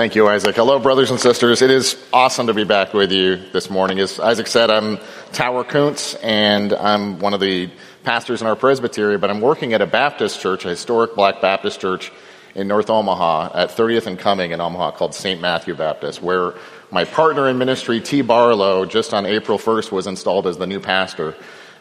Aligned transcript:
Thank 0.00 0.14
you, 0.14 0.28
Isaac. 0.28 0.56
Hello, 0.56 0.78
brothers 0.78 1.10
and 1.10 1.20
sisters. 1.20 1.60
It 1.60 1.70
is 1.70 1.94
awesome 2.10 2.46
to 2.46 2.54
be 2.54 2.64
back 2.64 2.94
with 2.94 3.12
you 3.12 3.36
this 3.52 3.68
morning. 3.68 3.98
As 3.98 4.18
Isaac 4.18 4.46
said, 4.46 4.70
I'm 4.70 4.98
Tower 5.32 5.62
Kountze, 5.62 6.18
and 6.22 6.72
I'm 6.72 7.18
one 7.18 7.34
of 7.34 7.40
the 7.40 7.68
pastors 8.02 8.40
in 8.40 8.46
our 8.46 8.56
presbytery, 8.56 9.18
but 9.18 9.28
I'm 9.28 9.42
working 9.42 9.74
at 9.74 9.82
a 9.82 9.86
Baptist 9.86 10.40
church, 10.40 10.64
a 10.64 10.70
historic 10.70 11.14
black 11.14 11.42
Baptist 11.42 11.82
church 11.82 12.10
in 12.54 12.66
North 12.66 12.88
Omaha 12.88 13.50
at 13.52 13.68
30th 13.68 14.06
and 14.06 14.18
Cuming 14.18 14.52
in 14.52 14.60
Omaha 14.62 14.92
called 14.92 15.14
St. 15.14 15.38
Matthew 15.38 15.74
Baptist, 15.74 16.22
where 16.22 16.54
my 16.90 17.04
partner 17.04 17.46
in 17.50 17.58
ministry, 17.58 18.00
T. 18.00 18.22
Barlow, 18.22 18.86
just 18.86 19.12
on 19.12 19.26
April 19.26 19.58
1st 19.58 19.92
was 19.92 20.06
installed 20.06 20.46
as 20.46 20.56
the 20.56 20.66
new 20.66 20.80
pastor 20.80 21.34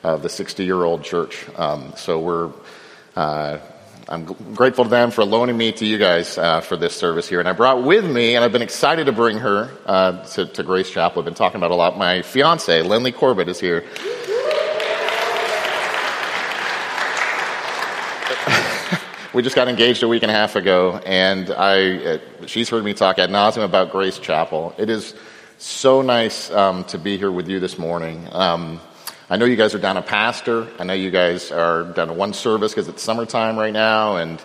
of 0.04 0.24
the 0.24 0.30
60 0.30 0.66
year 0.66 0.84
old 0.84 1.06
church. 1.06 1.46
Um, 1.56 1.94
so 1.96 2.20
we're 2.20 2.52
uh, 3.16 3.60
I'm 4.12 4.26
grateful 4.26 4.86
to 4.86 4.90
them 4.90 5.12
for 5.12 5.24
loaning 5.24 5.56
me 5.56 5.72
to 5.74 5.86
you 5.86 6.00
guys 6.00 6.36
uh, 6.36 6.62
for 6.62 6.76
this 6.76 6.96
service 6.96 7.30
here. 7.30 7.40
And 7.40 7.48
I 7.48 7.54
brought 7.54 7.84
with 7.84 8.10
me, 8.10 8.34
and 8.36 8.44
I've 8.44 8.52
been 8.52 8.64
excited 8.64 9.06
to 9.06 9.12
bring 9.12 9.38
her 9.38 9.70
uh, 9.86 10.24
to, 10.30 10.48
to, 10.48 10.64
Grace 10.64 10.90
Chapel. 10.90 11.20
I've 11.22 11.26
been 11.26 11.36
talking 11.36 11.58
about 11.58 11.70
a 11.70 11.76
lot. 11.76 11.96
My 11.96 12.24
fiance, 12.24 12.82
Lindley 12.82 13.12
Corbett, 13.12 13.48
is 13.48 13.60
here. 13.60 13.82
we 19.36 19.44
just 19.44 19.56
got 19.56 19.68
engaged 19.68 20.02
a 20.02 20.08
week 20.08 20.24
and 20.24 20.32
a 20.32 20.36
half 20.36 20.56
ago, 20.56 21.00
and 21.06 21.52
I, 21.52 21.98
uh, 21.98 22.18
she's 22.48 22.68
heard 22.68 22.84
me 22.84 22.96
talk 22.96 23.20
ad 23.20 23.30
nauseum 23.30 23.64
about 23.64 23.92
Grace 23.92 24.18
Chapel. 24.18 24.74
It 24.80 24.90
is 24.90 25.14
so 25.60 26.02
nice 26.02 26.50
um, 26.50 26.84
to 26.86 26.98
be 26.98 27.16
here 27.20 27.32
with 27.32 27.48
you 27.48 27.60
this 27.60 27.78
morning. 27.78 28.28
Um, 28.32 28.82
I 29.32 29.38
know 29.38 29.46
you 29.46 29.56
guys 29.56 29.76
are 29.76 29.80
down 29.80 29.96
a 29.96 30.02
pastor. 30.02 30.68
I 30.80 30.84
know 30.86 30.94
you 30.94 31.12
guys 31.12 31.52
are 31.52 31.84
down 31.84 32.08
to 32.08 32.14
one 32.14 32.34
service 32.34 32.74
because 32.74 32.88
it's 32.88 33.04
summertime 33.04 33.60
right 33.60 33.72
now, 33.72 34.16
and 34.16 34.42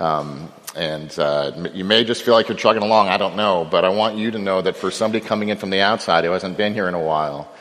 um, 0.00 0.52
and 0.74 1.16
uh, 1.16 1.52
you 1.72 1.84
may 1.84 2.02
just 2.02 2.24
feel 2.24 2.34
like 2.34 2.48
you're 2.48 2.56
chugging 2.56 2.82
along. 2.82 3.06
I 3.06 3.18
don't 3.18 3.36
know, 3.36 3.64
but 3.64 3.84
I 3.84 3.88
want 3.90 4.16
you 4.16 4.32
to 4.32 4.38
know 4.40 4.60
that 4.62 4.76
for 4.76 4.90
somebody 4.90 5.24
coming 5.24 5.50
in 5.50 5.58
from 5.58 5.70
the 5.70 5.80
outside 5.80 6.24
who 6.24 6.32
hasn't 6.32 6.56
been 6.56 6.74
here 6.74 6.88
in 6.88 6.94
a 6.94 7.00
while, 7.00 7.52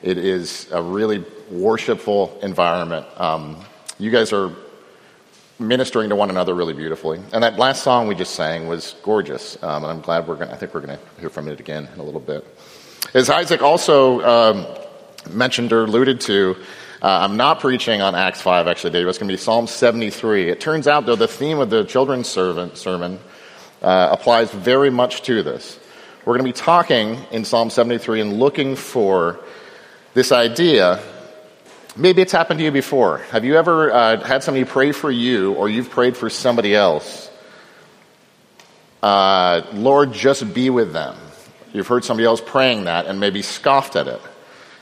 it 0.00 0.16
is 0.16 0.66
a 0.72 0.80
really 0.80 1.22
worshipful 1.50 2.38
environment. 2.42 3.06
Um, 3.20 3.62
you 3.98 4.10
guys 4.10 4.32
are 4.32 4.50
ministering 5.58 6.08
to 6.08 6.16
one 6.16 6.30
another 6.30 6.54
really 6.54 6.72
beautifully, 6.72 7.20
and 7.34 7.44
that 7.44 7.58
last 7.58 7.82
song 7.82 8.08
we 8.08 8.14
just 8.14 8.34
sang 8.34 8.66
was 8.66 8.94
gorgeous. 9.02 9.62
Um, 9.62 9.84
and 9.84 9.92
I'm 9.92 10.00
glad 10.00 10.26
we're 10.26 10.36
going. 10.36 10.50
I 10.50 10.56
think 10.56 10.72
we're 10.72 10.80
going 10.80 10.98
to 10.98 11.20
hear 11.20 11.28
from 11.28 11.48
it 11.48 11.60
again 11.60 11.86
in 11.92 12.00
a 12.00 12.02
little 12.02 12.18
bit. 12.18 12.46
As 13.12 13.28
Isaac 13.28 13.60
also 13.60 14.22
um, 14.22 14.83
mentioned 15.30 15.72
or 15.72 15.84
alluded 15.84 16.20
to, 16.22 16.56
uh, 17.04 17.18
I'm 17.20 17.36
not 17.36 17.60
preaching 17.60 18.00
on 18.00 18.14
Acts 18.14 18.40
5 18.40 18.66
actually 18.66 18.92
today. 18.92 19.06
It's 19.06 19.18
going 19.18 19.28
to 19.28 19.34
be 19.34 19.36
Psalm 19.36 19.66
73. 19.66 20.48
It 20.48 20.58
turns 20.58 20.88
out, 20.88 21.04
though, 21.04 21.16
the 21.16 21.28
theme 21.28 21.58
of 21.58 21.68
the 21.68 21.84
children's 21.84 22.28
servant, 22.28 22.78
sermon 22.78 23.18
uh, 23.82 24.08
applies 24.10 24.50
very 24.50 24.88
much 24.88 25.20
to 25.22 25.42
this. 25.42 25.78
We're 26.24 26.38
going 26.38 26.50
to 26.50 26.58
be 26.58 26.64
talking 26.64 27.18
in 27.30 27.44
Psalm 27.44 27.68
73 27.68 28.22
and 28.22 28.40
looking 28.40 28.74
for 28.74 29.40
this 30.14 30.32
idea. 30.32 31.02
Maybe 31.94 32.22
it's 32.22 32.32
happened 32.32 32.58
to 32.60 32.64
you 32.64 32.70
before. 32.70 33.18
Have 33.30 33.44
you 33.44 33.56
ever 33.56 33.92
uh, 33.92 34.24
had 34.24 34.42
somebody 34.42 34.64
pray 34.64 34.92
for 34.92 35.10
you 35.10 35.52
or 35.52 35.68
you've 35.68 35.90
prayed 35.90 36.16
for 36.16 36.30
somebody 36.30 36.74
else? 36.74 37.30
Uh, 39.02 39.60
Lord, 39.74 40.14
just 40.14 40.54
be 40.54 40.70
with 40.70 40.94
them. 40.94 41.16
You've 41.74 41.86
heard 41.86 42.02
somebody 42.02 42.24
else 42.24 42.40
praying 42.40 42.84
that 42.84 43.04
and 43.04 43.20
maybe 43.20 43.42
scoffed 43.42 43.96
at 43.96 44.06
it 44.08 44.22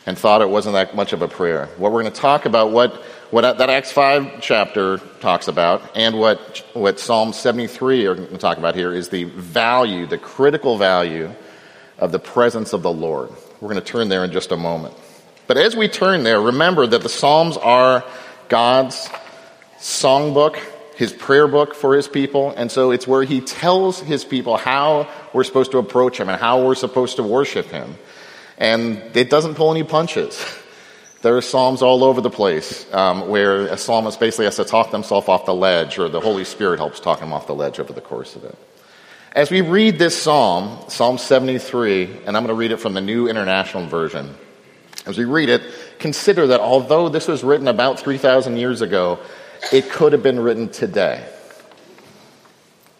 and 0.07 0.19
thought 0.19 0.43
it 0.43 0.49
wasn't 0.49 0.75
that 0.75 0.97
much 0.97 1.13
of 1.13 1.23
a 1.23 1.29
prayer. 1.29 1.67
What 1.77 1.93
we're 1.93 2.03
going 2.03 2.13
to 2.13 2.21
talk 2.21 2.45
about, 2.45 2.71
what, 2.71 2.95
what 3.31 3.59
that 3.59 3.71
Acts 3.71 3.93
5 3.93 4.41
chapter 4.41 4.99
talks 5.21 5.49
about, 5.49 5.97
and 5.97 6.19
what, 6.19 6.65
what 6.73 6.99
Psalm 6.99 7.33
73 7.33 8.07
are 8.07 8.15
going 8.15 8.29
to 8.29 8.39
talk 8.39 8.59
about 8.59 8.75
here 8.75 8.93
is 8.93 9.09
the 9.09 9.25
value, 9.25 10.07
the 10.07 10.19
critical 10.19 10.77
value 10.77 11.33
of 11.99 12.11
the 12.13 12.19
presence 12.19 12.73
of 12.73 12.83
the 12.83 12.93
Lord. 12.93 13.31
We're 13.61 13.69
going 13.69 13.81
to 13.81 13.87
turn 13.87 14.09
there 14.09 14.25
in 14.25 14.33
just 14.33 14.51
a 14.51 14.57
moment. 14.57 14.95
But 15.47 15.57
as 15.57 15.77
we 15.77 15.89
turn 15.89 16.25
there, 16.25 16.41
remember 16.41 16.87
that 16.87 17.03
the 17.03 17.09
Psalms 17.09 17.57
are 17.57 18.05
God's 18.49 19.09
songbook, 19.79 20.57
his 20.97 21.13
prayer 21.13 21.47
book 21.47 21.75
for 21.75 21.95
his 21.95 22.09
people, 22.09 22.53
and 22.57 22.71
so 22.71 22.91
it's 22.91 23.07
where 23.07 23.23
he 23.23 23.41
tells 23.41 24.01
his 24.01 24.25
people 24.25 24.57
how 24.57 25.09
we're 25.33 25.45
supposed 25.45 25.73
to 25.73 25.79
approach 25.79 26.19
him 26.19 26.29
and 26.29 26.41
how 26.41 26.65
we're 26.65 26.75
supposed 26.75 27.17
to 27.17 27.23
worship 27.23 27.67
him. 27.67 27.97
And 28.63 29.03
it 29.17 29.29
doesn't 29.29 29.57
pull 29.57 29.73
any 29.73 29.83
punches. 29.83 30.41
There 31.23 31.37
are 31.37 31.43
psalms 31.43 31.83
all 31.83 32.05
over 32.05 32.21
the 32.21 32.31
place 32.31 32.87
um, 32.95 33.29
where 33.29 33.67
a 33.67 33.77
psalmist 33.77 34.21
basically 34.21 34.45
has 34.45 34.55
to 34.55 34.65
talk 34.65 34.93
themselves 34.93 35.29
off 35.29 35.47
the 35.47 35.55
ledge, 35.55 35.99
or 35.99 36.09
the 36.09 36.21
Holy 36.21 36.45
Spirit 36.45 36.79
helps 36.79 37.01
talk 37.01 37.19
him 37.19 37.33
off 37.33 37.49
the 37.49 37.57
ledge 37.57 37.81
over 37.81 37.93
the 37.93 38.01
course 38.01 38.37
of 38.37 38.45
it. 38.45 38.57
As 39.33 39.51
we 39.51 39.63
read 39.63 39.99
this 39.99 40.17
psalm, 40.17 40.79
Psalm 40.87 41.19
73, 41.19 42.05
and 42.25 42.37
I'm 42.37 42.45
going 42.45 42.49
to 42.49 42.55
read 42.55 42.71
it 42.71 42.77
from 42.77 42.95
the 42.95 43.01
New 43.01 43.27
International 43.27 43.85
Version. 43.85 44.33
As 45.07 45.19
we 45.19 45.25
read 45.25 45.49
it, 45.49 45.63
consider 45.99 46.47
that 46.47 46.61
although 46.61 47.09
this 47.09 47.27
was 47.27 47.43
written 47.43 47.67
about 47.67 47.99
3,000 47.99 48.57
years 48.59 48.81
ago, 48.81 49.19
it 49.73 49.91
could 49.91 50.13
have 50.13 50.23
been 50.23 50.39
written 50.39 50.69
today. 50.69 51.27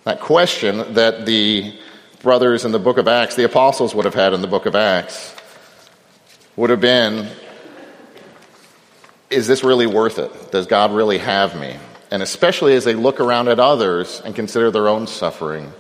That 0.03 0.19
question 0.19 0.95
that 0.95 1.25
the 1.25 1.79
brothers 2.21 2.65
in 2.65 2.73
the 2.73 2.81
book 2.81 2.99
of 2.99 3.07
Acts, 3.07 3.37
the 3.37 3.45
apostles 3.45 3.95
would 3.95 4.07
have 4.07 4.15
had 4.15 4.33
in 4.33 4.41
the 4.41 4.49
book 4.49 4.67
of 4.67 4.75
Acts, 4.75 5.37
would 6.57 6.71
have 6.71 6.81
been 6.81 7.29
is 9.33 9.47
this 9.47 9.65
really 9.65 9.87
worth 9.87 10.19
it? 10.19 10.53
Does 10.53 10.67
God 10.67 10.93
really 10.93 11.19
have 11.19 11.59
me? 11.59 11.77
And 12.11 12.23
especially 12.23 12.75
as 12.75 12.85
they 12.85 12.95
look 12.95 13.19
around 13.19 13.49
at 13.49 13.59
others 13.59 14.21
and 14.23 14.35
consider 14.35 14.71
their 14.71 14.89
own 14.89 15.07
suffering, 15.07 15.73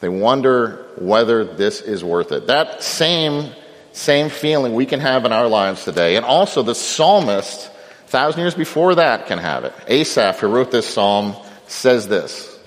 they 0.00 0.10
wonder 0.10 0.84
whether 0.98 1.44
this 1.44 1.80
is 1.80 2.04
worth 2.04 2.32
it. 2.32 2.48
That 2.48 2.82
same, 2.82 3.50
same 3.92 4.28
feeling 4.28 4.74
we 4.74 4.84
can 4.84 5.00
have 5.00 5.24
in 5.24 5.32
our 5.32 5.48
lives 5.48 5.84
today. 5.84 6.16
And 6.16 6.26
also 6.26 6.62
the 6.62 6.74
psalmist, 6.74 7.70
thousand 8.08 8.40
years 8.40 8.54
before 8.54 8.96
that, 8.96 9.26
can 9.26 9.38
have 9.38 9.64
it. 9.64 9.72
Asaph, 9.88 10.40
who 10.40 10.48
wrote 10.48 10.70
this 10.70 10.86
psalm, 10.86 11.34
says 11.66 12.06
this 12.06 12.58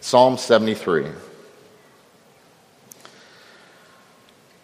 Psalm 0.00 0.38
73. 0.38 1.08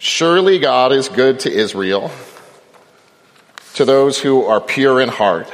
Surely 0.04 0.58
God 0.58 0.92
is 0.92 1.08
good 1.08 1.40
to 1.40 1.50
Israel, 1.50 2.10
to 3.72 3.86
those 3.86 4.18
who 4.20 4.44
are 4.44 4.60
pure 4.60 5.00
in 5.00 5.08
heart. 5.08 5.50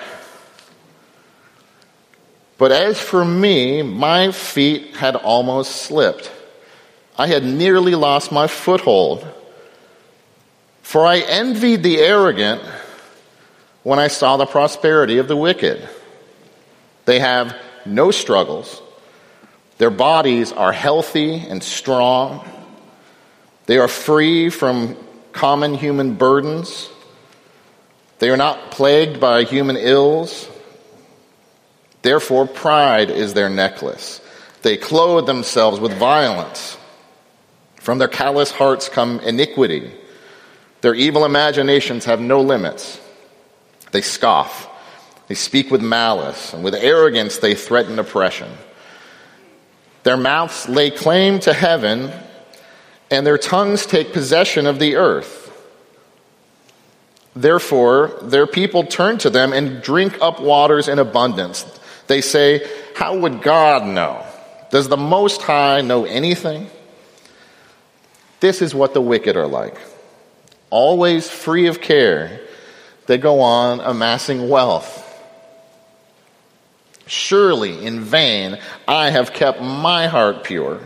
But 2.58 2.72
as 2.72 2.98
for 2.98 3.24
me, 3.24 3.82
my 3.82 4.32
feet 4.32 4.96
had 4.96 5.14
almost 5.14 5.82
slipped. 5.82 6.32
I 7.16 7.28
had 7.28 7.44
nearly 7.44 7.94
lost 7.94 8.32
my 8.32 8.48
foothold. 8.48 9.24
For 10.82 11.06
I 11.06 11.18
envied 11.20 11.84
the 11.84 11.98
arrogant 11.98 12.60
when 13.84 14.00
I 14.00 14.08
saw 14.08 14.36
the 14.36 14.46
prosperity 14.46 15.18
of 15.18 15.28
the 15.28 15.36
wicked. 15.36 15.88
They 17.04 17.20
have 17.20 17.56
no 17.86 18.10
struggles. 18.10 18.82
Their 19.78 19.90
bodies 19.90 20.50
are 20.50 20.72
healthy 20.72 21.36
and 21.36 21.62
strong. 21.62 22.44
They 23.70 23.78
are 23.78 23.86
free 23.86 24.50
from 24.50 24.96
common 25.30 25.74
human 25.74 26.14
burdens. 26.14 26.90
They 28.18 28.28
are 28.30 28.36
not 28.36 28.72
plagued 28.72 29.20
by 29.20 29.44
human 29.44 29.76
ills. 29.76 30.50
Therefore, 32.02 32.48
pride 32.48 33.10
is 33.10 33.32
their 33.32 33.48
necklace. 33.48 34.20
They 34.62 34.76
clothe 34.76 35.26
themselves 35.26 35.78
with 35.78 35.96
violence. 35.96 36.76
From 37.76 37.98
their 37.98 38.08
callous 38.08 38.50
hearts 38.50 38.88
come 38.88 39.20
iniquity. 39.20 39.92
Their 40.80 40.96
evil 40.96 41.24
imaginations 41.24 42.06
have 42.06 42.20
no 42.20 42.40
limits. 42.40 43.00
They 43.92 44.00
scoff. 44.00 44.68
They 45.28 45.36
speak 45.36 45.70
with 45.70 45.80
malice, 45.80 46.52
and 46.52 46.64
with 46.64 46.74
arrogance 46.74 47.36
they 47.36 47.54
threaten 47.54 48.00
oppression. 48.00 48.50
Their 50.02 50.16
mouths 50.16 50.68
lay 50.68 50.90
claim 50.90 51.38
to 51.38 51.52
heaven, 51.52 52.12
and 53.10 53.26
their 53.26 53.38
tongues 53.38 53.86
take 53.86 54.12
possession 54.12 54.66
of 54.66 54.78
the 54.78 54.96
earth. 54.96 55.46
Therefore, 57.34 58.18
their 58.22 58.46
people 58.46 58.84
turn 58.84 59.18
to 59.18 59.30
them 59.30 59.52
and 59.52 59.82
drink 59.82 60.18
up 60.20 60.40
waters 60.40 60.88
in 60.88 60.98
abundance. 60.98 61.64
They 62.06 62.20
say, 62.20 62.68
How 62.94 63.16
would 63.16 63.42
God 63.42 63.86
know? 63.86 64.24
Does 64.70 64.88
the 64.88 64.96
Most 64.96 65.42
High 65.42 65.80
know 65.80 66.04
anything? 66.04 66.68
This 68.40 68.62
is 68.62 68.74
what 68.74 68.94
the 68.94 69.00
wicked 69.00 69.36
are 69.36 69.46
like. 69.46 69.76
Always 70.70 71.28
free 71.28 71.66
of 71.66 71.80
care, 71.80 72.40
they 73.06 73.18
go 73.18 73.40
on 73.40 73.80
amassing 73.80 74.48
wealth. 74.48 75.06
Surely 77.06 77.84
in 77.84 78.00
vain 78.00 78.58
I 78.86 79.10
have 79.10 79.32
kept 79.32 79.60
my 79.60 80.06
heart 80.06 80.44
pure 80.44 80.80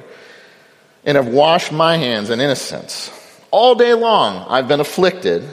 and 1.04 1.16
have 1.16 1.28
washed 1.28 1.72
my 1.72 1.96
hands 1.96 2.30
in 2.30 2.40
innocence. 2.40 3.10
All 3.50 3.74
day 3.74 3.94
long 3.94 4.46
I've 4.48 4.68
been 4.68 4.80
afflicted, 4.80 5.44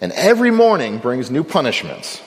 and 0.00 0.12
every 0.12 0.50
morning 0.50 0.98
brings 0.98 1.30
new 1.30 1.44
punishments. 1.44 2.22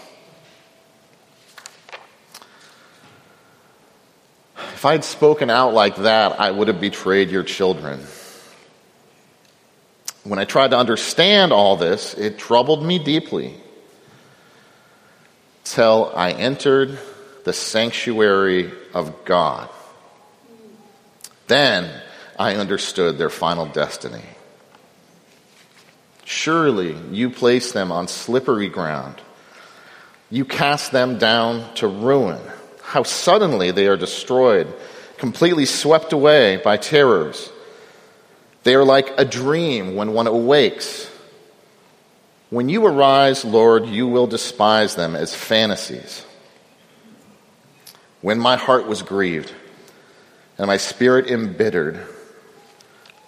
If 4.56 4.86
I'd 4.86 5.04
spoken 5.04 5.50
out 5.50 5.74
like 5.74 5.98
that, 5.98 6.40
I 6.40 6.52
would 6.52 6.70
have 6.70 6.80
betrayed 6.80 7.30
your 7.30 7.44
children. 7.44 8.00
When 10.24 10.40
I 10.40 10.46
tried 10.46 10.72
to 10.72 10.78
understand 10.78 11.52
all 11.52 11.76
this, 11.76 12.14
it 12.14 12.38
troubled 12.38 12.84
me 12.86 13.00
deeply 13.00 13.56
till 15.64 16.12
I 16.16 16.32
entered 16.32 16.98
the 17.44 17.54
sanctuary 17.54 18.72
of 18.94 19.26
God. 19.26 19.70
Then 21.48 21.90
I 22.40 22.56
understood 22.56 23.18
their 23.18 23.30
final 23.30 23.66
destiny. 23.66 24.24
Surely 26.24 26.96
you 27.12 27.30
place 27.30 27.74
them 27.74 27.92
on 27.92 28.08
slippery 28.08 28.70
ground. 28.70 29.22
You 30.32 30.46
cast 30.46 30.94
them 30.94 31.18
down 31.18 31.74
to 31.76 31.88
ruin. 31.88 32.40
How 32.82 33.04
suddenly 33.04 33.72
they 33.72 33.88
are 33.88 33.98
destroyed, 33.98 34.74
completely 35.18 35.66
swept 35.66 36.14
away 36.14 36.58
by 36.58 36.78
terrors. 36.78 37.52
They 38.64 38.74
are 38.74 38.86
like 38.86 39.12
a 39.18 39.26
dream 39.26 39.96
when 39.96 40.14
one 40.14 40.28
awakes. 40.28 41.12
When 42.52 42.70
you 42.70 42.86
arise, 42.86 43.44
Lord, 43.44 43.86
you 43.88 44.08
will 44.08 44.28
despise 44.28 44.96
them 44.96 45.14
as 45.14 45.36
fantasies. 45.36 46.26
When 48.22 48.40
my 48.40 48.56
heart 48.56 48.88
was 48.88 49.02
grieved 49.02 49.54
and 50.58 50.68
my 50.68 50.78
spirit 50.78 51.30
embittered, 51.30 52.06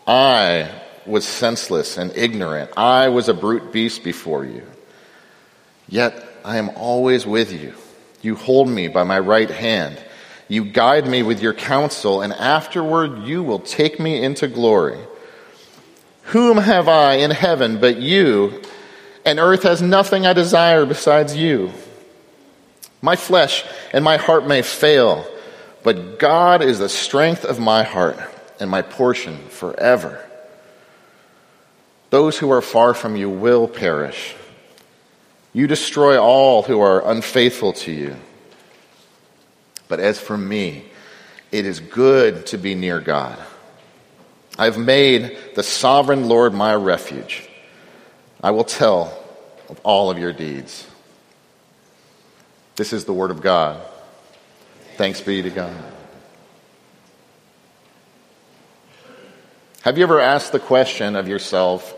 I 0.07 0.71
was 1.05 1.27
senseless 1.27 1.97
and 1.97 2.15
ignorant. 2.15 2.71
I 2.77 3.09
was 3.09 3.29
a 3.29 3.33
brute 3.33 3.71
beast 3.71 4.03
before 4.03 4.45
you. 4.45 4.63
Yet 5.87 6.23
I 6.43 6.57
am 6.57 6.69
always 6.69 7.25
with 7.25 7.51
you. 7.51 7.73
You 8.21 8.35
hold 8.35 8.69
me 8.69 8.87
by 8.87 9.03
my 9.03 9.19
right 9.19 9.49
hand. 9.49 10.01
You 10.47 10.65
guide 10.65 11.07
me 11.07 11.23
with 11.23 11.41
your 11.41 11.53
counsel, 11.53 12.21
and 12.21 12.33
afterward 12.33 13.23
you 13.23 13.41
will 13.43 13.59
take 13.59 13.99
me 13.99 14.23
into 14.23 14.47
glory. 14.47 14.99
Whom 16.25 16.57
have 16.57 16.87
I 16.87 17.15
in 17.15 17.31
heaven 17.31 17.79
but 17.79 17.97
you? 17.97 18.61
And 19.25 19.39
earth 19.39 19.63
has 19.63 19.81
nothing 19.81 20.25
I 20.25 20.33
desire 20.33 20.85
besides 20.85 21.35
you. 21.35 21.71
My 23.01 23.15
flesh 23.15 23.63
and 23.93 24.03
my 24.03 24.17
heart 24.17 24.47
may 24.47 24.61
fail, 24.61 25.25
but 25.83 26.19
God 26.19 26.61
is 26.61 26.79
the 26.79 26.89
strength 26.89 27.45
of 27.45 27.59
my 27.59 27.83
heart 27.83 28.19
and 28.61 28.69
my 28.69 28.83
portion 28.83 29.37
forever. 29.49 30.23
Those 32.11 32.37
who 32.37 32.51
are 32.51 32.61
far 32.61 32.93
from 32.93 33.15
you 33.15 33.27
will 33.27 33.67
perish. 33.67 34.35
You 35.51 35.65
destroy 35.65 36.21
all 36.21 36.61
who 36.61 36.79
are 36.79 37.09
unfaithful 37.09 37.73
to 37.73 37.91
you. 37.91 38.15
But 39.87 39.99
as 39.99 40.19
for 40.19 40.37
me, 40.37 40.85
it 41.51 41.65
is 41.65 41.79
good 41.79 42.45
to 42.47 42.57
be 42.57 42.75
near 42.75 43.01
God. 43.01 43.37
I've 44.59 44.77
made 44.77 45.37
the 45.55 45.63
sovereign 45.63 46.29
Lord 46.29 46.53
my 46.53 46.75
refuge. 46.75 47.49
I 48.43 48.51
will 48.51 48.63
tell 48.63 49.17
of 49.69 49.79
all 49.83 50.11
of 50.11 50.19
your 50.19 50.33
deeds. 50.33 50.87
This 52.75 52.93
is 52.93 53.05
the 53.05 53.13
word 53.13 53.31
of 53.31 53.41
God. 53.41 53.81
Thanks 54.97 55.19
be 55.19 55.41
to 55.41 55.49
God. 55.49 55.90
Have 59.83 59.97
you 59.97 60.03
ever 60.03 60.19
asked 60.19 60.51
the 60.51 60.59
question 60.59 61.15
of 61.15 61.27
yourself, 61.27 61.95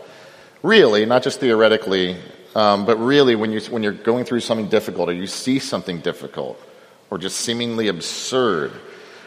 really, 0.62 1.04
not 1.04 1.22
just 1.22 1.38
theoretically, 1.38 2.16
um, 2.54 2.86
but 2.86 2.96
really 2.96 3.36
when, 3.36 3.52
you, 3.52 3.60
when 3.68 3.82
you're 3.82 3.92
going 3.92 4.24
through 4.24 4.40
something 4.40 4.70
difficult 4.70 5.10
or 5.10 5.12
you 5.12 5.26
see 5.26 5.58
something 5.58 6.00
difficult 6.00 6.58
or 7.10 7.18
just 7.18 7.36
seemingly 7.36 7.88
absurd, 7.88 8.72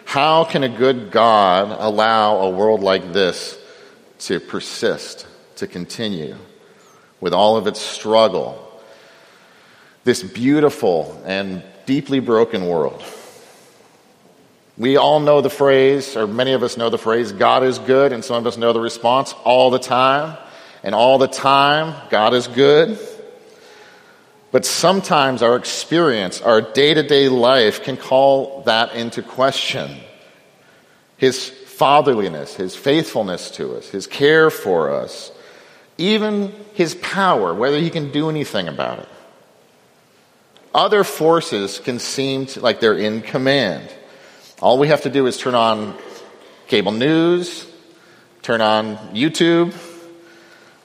how 0.05 0.43
can 0.43 0.63
a 0.63 0.69
good 0.69 1.11
God 1.11 1.77
allow 1.79 2.37
a 2.37 2.49
world 2.49 2.81
like 2.81 3.13
this 3.13 3.59
to 4.21 4.39
persist, 4.39 5.27
to 5.57 5.67
continue 5.67 6.35
with 7.21 7.35
all 7.35 7.57
of 7.57 7.67
its 7.67 7.79
struggle? 7.79 8.81
This 10.03 10.23
beautiful 10.23 11.21
and 11.27 11.61
deeply 11.85 12.21
broken 12.21 12.67
world. 12.67 13.03
We 14.77 14.97
all 14.97 15.19
know 15.19 15.41
the 15.41 15.49
phrase, 15.49 16.15
or 16.15 16.27
many 16.27 16.53
of 16.53 16.61
us 16.61 16.77
know 16.77 16.89
the 16.89 16.99
phrase, 16.99 17.31
God 17.31 17.63
is 17.63 17.79
good, 17.79 18.13
and 18.13 18.23
some 18.23 18.37
of 18.37 18.45
us 18.45 18.57
know 18.57 18.73
the 18.73 18.79
response 18.79 19.33
all 19.43 19.71
the 19.71 19.79
time. 19.79 20.37
And 20.83 20.93
all 20.93 21.17
the 21.17 21.27
time, 21.27 21.95
God 22.09 22.33
is 22.33 22.47
good. 22.47 22.99
But 24.51 24.65
sometimes 24.65 25.41
our 25.41 25.55
experience, 25.55 26.41
our 26.41 26.61
day 26.61 26.93
to 26.93 27.03
day 27.03 27.27
life 27.27 27.83
can 27.83 27.97
call 27.97 28.61
that 28.63 28.93
into 28.93 29.21
question. 29.21 29.97
His 31.17 31.49
fatherliness, 31.49 32.55
His 32.55 32.75
faithfulness 32.75 33.51
to 33.51 33.75
us, 33.75 33.89
His 33.89 34.07
care 34.07 34.49
for 34.49 34.91
us, 34.91 35.31
even 35.97 36.53
His 36.73 36.95
power, 36.95 37.53
whether 37.53 37.79
He 37.79 37.89
can 37.89 38.11
do 38.11 38.29
anything 38.29 38.67
about 38.67 38.99
it. 38.99 39.09
Other 40.73 41.03
forces 41.03 41.79
can 41.79 41.99
seem 41.99 42.45
to, 42.47 42.61
like 42.61 42.79
they're 42.79 42.97
in 42.97 43.21
command. 43.21 43.89
All 44.59 44.79
we 44.79 44.87
have 44.87 45.03
to 45.03 45.09
do 45.09 45.27
is 45.27 45.37
turn 45.37 45.53
on 45.53 45.95
cable 46.67 46.91
news, 46.91 47.67
turn 48.41 48.59
on 48.59 48.97
YouTube, 49.13 49.75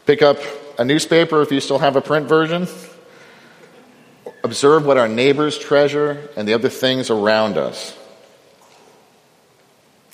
pick 0.05 0.21
up 0.21 0.39
a 0.79 0.85
newspaper 0.85 1.41
if 1.41 1.51
you 1.51 1.59
still 1.61 1.79
have 1.79 1.97
a 1.97 2.03
print 2.03 2.29
version, 2.29 2.69
observe 4.45 4.85
what 4.85 4.99
our 4.99 5.09
neighbors 5.09 5.59
treasure 5.59 6.29
and 6.37 6.47
the 6.47 6.53
other 6.53 6.69
things 6.69 7.09
around 7.09 7.57
us. 7.57 7.97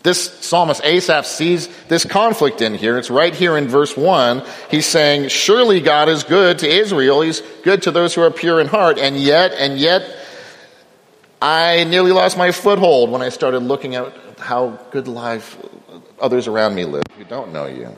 This 0.05 0.31
psalmist 0.47 0.81
Asaph 0.85 1.27
sees 1.27 1.69
this 1.89 2.05
conflict 2.05 2.63
in 2.63 2.75
here. 2.75 2.97
It's 2.97 3.11
right 3.11 3.35
here 3.35 3.59
in 3.59 3.67
verse 3.67 3.97
1. 3.97 4.45
He's 4.71 4.87
saying, 4.87 5.29
Surely 5.31 5.81
God 5.81 6.09
is 6.09 6.23
good 6.23 6.61
to 6.61 6.69
Israel. 6.69 7.23
He's 7.23 7.41
good 7.65 7.83
to 7.83 7.91
those 7.91 8.15
who 8.15 8.23
are 8.23 8.31
pure 8.31 8.61
in 8.61 8.69
heart. 8.69 8.99
And 8.99 9.17
yet, 9.17 9.53
and 9.55 9.77
yet, 9.77 10.09
I 11.41 11.85
nearly 11.85 12.13
lost 12.13 12.37
my 12.37 12.51
foothold 12.51 13.11
when 13.11 13.23
I 13.23 13.29
started 13.29 13.61
looking 13.61 13.95
at 13.95 14.13
how 14.39 14.79
good 14.91 15.09
life 15.09 15.57
others 16.21 16.49
around 16.49 16.75
me 16.75 16.85
live 16.85 17.05
who 17.17 17.25
don't 17.25 17.53
know 17.53 17.67
you. 17.67 17.95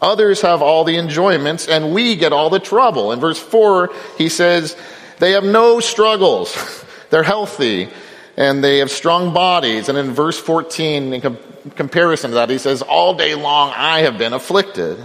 Others 0.00 0.40
have 0.42 0.62
all 0.62 0.84
the 0.84 0.96
enjoyments, 0.96 1.66
and 1.66 1.92
we 1.92 2.16
get 2.16 2.32
all 2.32 2.50
the 2.50 2.60
trouble. 2.60 3.12
In 3.12 3.20
verse 3.20 3.38
4, 3.38 3.90
he 4.16 4.28
says, 4.28 4.76
They 5.18 5.32
have 5.32 5.44
no 5.44 5.80
struggles. 5.80 6.84
They're 7.10 7.24
healthy, 7.24 7.88
and 8.36 8.62
they 8.62 8.78
have 8.78 8.90
strong 8.90 9.32
bodies. 9.32 9.88
And 9.88 9.98
in 9.98 10.12
verse 10.12 10.38
14, 10.38 11.14
in 11.14 11.20
com- 11.20 11.38
comparison 11.74 12.30
to 12.30 12.34
that, 12.36 12.50
he 12.50 12.58
says, 12.58 12.82
All 12.82 13.14
day 13.14 13.34
long 13.34 13.72
I 13.74 14.00
have 14.00 14.18
been 14.18 14.32
afflicted. 14.32 14.98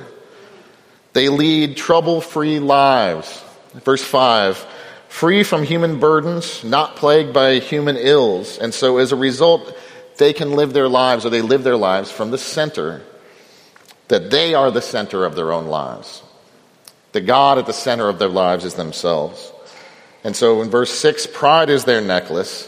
They 1.14 1.30
lead 1.30 1.78
trouble 1.78 2.22
free 2.22 2.60
lives. 2.60 3.44
Verse 3.74 4.04
5 4.04 4.68
free 5.14 5.44
from 5.44 5.62
human 5.62 6.00
burdens, 6.00 6.64
not 6.64 6.96
plagued 6.96 7.32
by 7.32 7.60
human 7.60 7.96
ills. 7.98 8.58
And 8.58 8.74
so 8.74 8.98
as 8.98 9.12
a 9.12 9.16
result, 9.16 9.78
they 10.18 10.34
can 10.34 10.54
live 10.54 10.74
their 10.74 10.90
lives, 10.90 11.24
or 11.24 11.30
they 11.30 11.44
live 11.44 11.64
their 11.64 11.78
lives 11.78 12.10
from 12.10 12.32
the 12.32 12.38
center, 12.40 13.04
that 14.08 14.32
they 14.32 14.56
are 14.56 14.72
the 14.72 14.82
center 14.82 15.24
of 15.24 15.36
their 15.36 15.52
own 15.52 15.68
lives. 15.68 16.24
The 17.12 17.22
God 17.22 17.60
at 17.60 17.68
the 17.68 17.74
center 17.74 18.10
of 18.10 18.18
their 18.18 18.28
lives 18.28 18.66
is 18.66 18.74
themselves. 18.74 19.54
And 20.24 20.36
so 20.36 20.64
in 20.64 20.72
verse 20.72 20.92
6, 20.92 21.28
pride 21.28 21.70
is 21.70 21.86
their 21.86 22.02
necklace. 22.02 22.68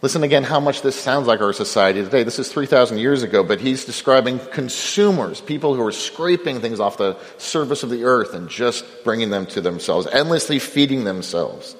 Listen 0.00 0.22
again 0.22 0.44
how 0.44 0.60
much 0.60 0.82
this 0.82 0.94
sounds 0.94 1.26
like 1.26 1.40
our 1.40 1.52
society 1.52 2.04
today. 2.04 2.22
This 2.22 2.38
is 2.38 2.52
3,000 2.52 2.98
years 2.98 3.24
ago, 3.24 3.42
but 3.42 3.60
he's 3.60 3.84
describing 3.84 4.38
consumers, 4.38 5.40
people 5.40 5.74
who 5.74 5.84
are 5.84 5.90
scraping 5.90 6.60
things 6.60 6.78
off 6.78 6.98
the 6.98 7.16
surface 7.36 7.82
of 7.82 7.90
the 7.90 8.04
earth 8.04 8.32
and 8.32 8.48
just 8.48 8.84
bringing 9.02 9.30
them 9.30 9.46
to 9.46 9.60
themselves, 9.60 10.06
endlessly 10.06 10.60
feeding 10.60 11.02
themselves, 11.02 11.74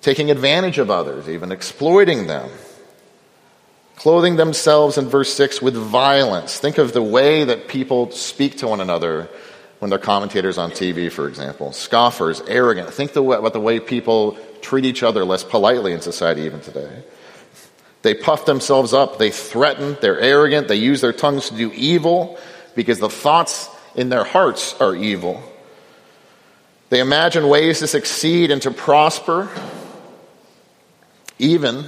taking 0.00 0.30
advantage 0.30 0.78
of 0.78 0.90
others, 0.90 1.28
even 1.28 1.50
exploiting 1.50 2.28
them, 2.28 2.48
clothing 3.96 4.36
themselves 4.36 4.96
in 4.96 5.08
verse 5.08 5.34
6 5.34 5.60
with 5.60 5.74
violence. 5.74 6.60
Think 6.60 6.78
of 6.78 6.92
the 6.92 7.02
way 7.02 7.42
that 7.42 7.66
people 7.66 8.12
speak 8.12 8.58
to 8.58 8.68
one 8.68 8.80
another 8.80 9.28
when 9.80 9.90
they're 9.90 9.98
commentators 9.98 10.56
on 10.56 10.70
TV, 10.70 11.10
for 11.10 11.26
example. 11.26 11.72
Scoffers, 11.72 12.40
arrogant. 12.46 12.90
Think 12.94 13.16
about 13.16 13.52
the 13.52 13.60
way 13.60 13.80
people 13.80 14.38
treat 14.62 14.84
each 14.84 15.02
other 15.02 15.24
less 15.24 15.44
politely 15.44 15.92
in 15.92 16.00
society 16.00 16.42
even 16.42 16.60
today. 16.60 17.02
They 18.02 18.14
puff 18.14 18.46
themselves 18.46 18.92
up, 18.92 19.18
they 19.18 19.30
threaten, 19.30 19.96
they're 20.00 20.18
arrogant, 20.18 20.68
they 20.68 20.76
use 20.76 21.00
their 21.00 21.12
tongues 21.12 21.50
to 21.50 21.56
do 21.56 21.70
evil 21.72 22.38
because 22.74 22.98
the 22.98 23.08
thoughts 23.08 23.68
in 23.94 24.08
their 24.08 24.24
hearts 24.24 24.74
are 24.80 24.94
evil. 24.94 25.42
They 26.88 27.00
imagine 27.00 27.48
ways 27.48 27.78
to 27.78 27.86
succeed 27.86 28.50
and 28.50 28.60
to 28.62 28.70
prosper, 28.70 29.48
even 31.38 31.86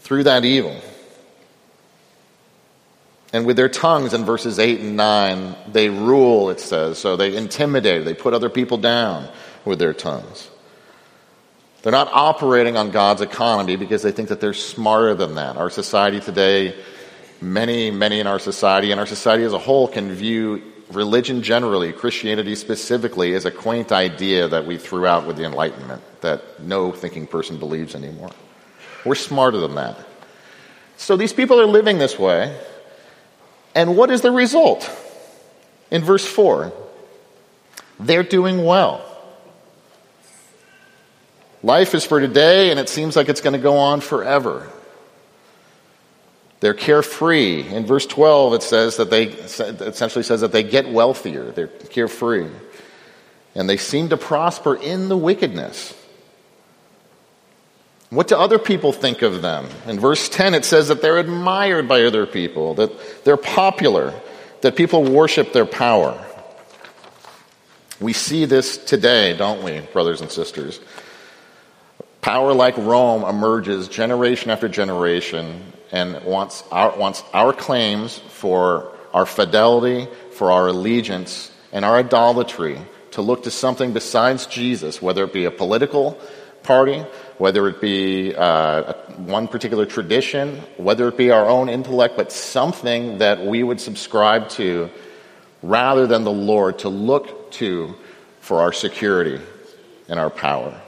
through 0.00 0.24
that 0.24 0.44
evil. 0.44 0.76
And 3.32 3.46
with 3.46 3.56
their 3.56 3.70
tongues 3.70 4.12
in 4.12 4.24
verses 4.24 4.58
8 4.58 4.80
and 4.80 4.96
9, 4.96 5.56
they 5.72 5.88
rule, 5.88 6.50
it 6.50 6.60
says. 6.60 6.98
So 6.98 7.16
they 7.16 7.34
intimidate, 7.34 8.04
they 8.04 8.14
put 8.14 8.34
other 8.34 8.50
people 8.50 8.76
down 8.76 9.28
with 9.64 9.78
their 9.78 9.94
tongues. 9.94 10.50
They're 11.82 11.92
not 11.92 12.08
operating 12.12 12.76
on 12.76 12.90
God's 12.90 13.22
economy 13.22 13.76
because 13.76 14.02
they 14.02 14.12
think 14.12 14.28
that 14.28 14.40
they're 14.40 14.54
smarter 14.54 15.14
than 15.14 15.34
that. 15.34 15.56
Our 15.56 15.70
society 15.70 16.20
today, 16.20 16.76
many, 17.40 17.90
many 17.90 18.20
in 18.20 18.26
our 18.26 18.38
society, 18.38 18.92
and 18.92 19.00
our 19.00 19.06
society 19.06 19.42
as 19.42 19.52
a 19.52 19.58
whole, 19.58 19.88
can 19.88 20.12
view 20.12 20.62
religion 20.92 21.42
generally, 21.42 21.92
Christianity 21.92 22.54
specifically, 22.54 23.34
as 23.34 23.44
a 23.46 23.50
quaint 23.50 23.90
idea 23.90 24.46
that 24.48 24.64
we 24.64 24.78
threw 24.78 25.06
out 25.06 25.26
with 25.26 25.36
the 25.36 25.44
Enlightenment 25.44 26.02
that 26.20 26.60
no 26.60 26.92
thinking 26.92 27.26
person 27.26 27.58
believes 27.58 27.94
anymore. 27.96 28.30
We're 29.04 29.16
smarter 29.16 29.58
than 29.58 29.74
that. 29.74 29.98
So 30.96 31.16
these 31.16 31.32
people 31.32 31.60
are 31.60 31.66
living 31.66 31.98
this 31.98 32.16
way. 32.16 32.56
And 33.74 33.96
what 33.96 34.10
is 34.10 34.20
the 34.20 34.30
result? 34.30 34.88
In 35.90 36.02
verse 36.02 36.24
4, 36.24 36.72
they're 37.98 38.22
doing 38.22 38.64
well. 38.64 39.04
Life 41.62 41.94
is 41.94 42.04
for 42.04 42.20
today, 42.20 42.70
and 42.70 42.80
it 42.80 42.88
seems 42.88 43.14
like 43.14 43.28
it's 43.28 43.40
going 43.40 43.52
to 43.52 43.58
go 43.58 43.76
on 43.76 44.00
forever. 44.00 44.68
They're 46.60 46.74
carefree. 46.74 47.68
In 47.68 47.86
verse 47.86 48.06
12, 48.06 48.54
it 48.54 48.62
says 48.62 48.96
that 48.96 49.10
they 49.10 49.24
essentially 49.24 50.22
says 50.22 50.42
that 50.42 50.52
they 50.52 50.62
get 50.62 50.88
wealthier. 50.88 51.50
They're 51.50 51.66
carefree. 51.66 52.48
And 53.54 53.68
they 53.68 53.76
seem 53.76 54.08
to 54.10 54.16
prosper 54.16 54.76
in 54.76 55.08
the 55.08 55.16
wickedness. 55.16 55.94
What 58.10 58.28
do 58.28 58.36
other 58.36 58.58
people 58.58 58.92
think 58.92 59.22
of 59.22 59.42
them? 59.42 59.68
In 59.86 59.98
verse 59.98 60.28
10, 60.28 60.54
it 60.54 60.64
says 60.64 60.88
that 60.88 61.00
they're 61.00 61.18
admired 61.18 61.88
by 61.88 62.02
other 62.04 62.26
people, 62.26 62.74
that 62.74 63.24
they're 63.24 63.36
popular, 63.36 64.12
that 64.60 64.76
people 64.76 65.02
worship 65.02 65.52
their 65.52 65.66
power. 65.66 66.22
We 68.00 68.12
see 68.12 68.44
this 68.44 68.76
today, 68.78 69.36
don't 69.36 69.62
we, 69.62 69.80
brothers 69.92 70.20
and 70.20 70.30
sisters? 70.30 70.78
Power 72.22 72.52
like 72.52 72.78
Rome 72.78 73.24
emerges 73.24 73.88
generation 73.88 74.50
after 74.52 74.68
generation 74.68 75.72
and 75.90 76.24
wants 76.24 76.62
our, 76.70 76.96
wants 76.96 77.24
our 77.34 77.52
claims 77.52 78.16
for 78.16 78.92
our 79.12 79.26
fidelity, 79.26 80.06
for 80.30 80.52
our 80.52 80.68
allegiance, 80.68 81.50
and 81.72 81.84
our 81.84 81.96
idolatry 81.96 82.78
to 83.10 83.22
look 83.22 83.42
to 83.42 83.50
something 83.50 83.92
besides 83.92 84.46
Jesus, 84.46 85.02
whether 85.02 85.24
it 85.24 85.32
be 85.32 85.46
a 85.46 85.50
political 85.50 86.16
party, 86.62 87.04
whether 87.38 87.66
it 87.66 87.80
be 87.80 88.34
uh, 88.36 88.92
one 89.16 89.48
particular 89.48 89.84
tradition, 89.84 90.62
whether 90.76 91.08
it 91.08 91.16
be 91.16 91.32
our 91.32 91.48
own 91.48 91.68
intellect, 91.68 92.16
but 92.16 92.30
something 92.30 93.18
that 93.18 93.44
we 93.44 93.64
would 93.64 93.80
subscribe 93.80 94.48
to 94.50 94.88
rather 95.60 96.06
than 96.06 96.22
the 96.22 96.30
Lord 96.30 96.78
to 96.78 96.88
look 96.88 97.50
to 97.52 97.96
for 98.38 98.60
our 98.60 98.72
security 98.72 99.40
and 100.08 100.20
our 100.20 100.30
power. 100.30 100.81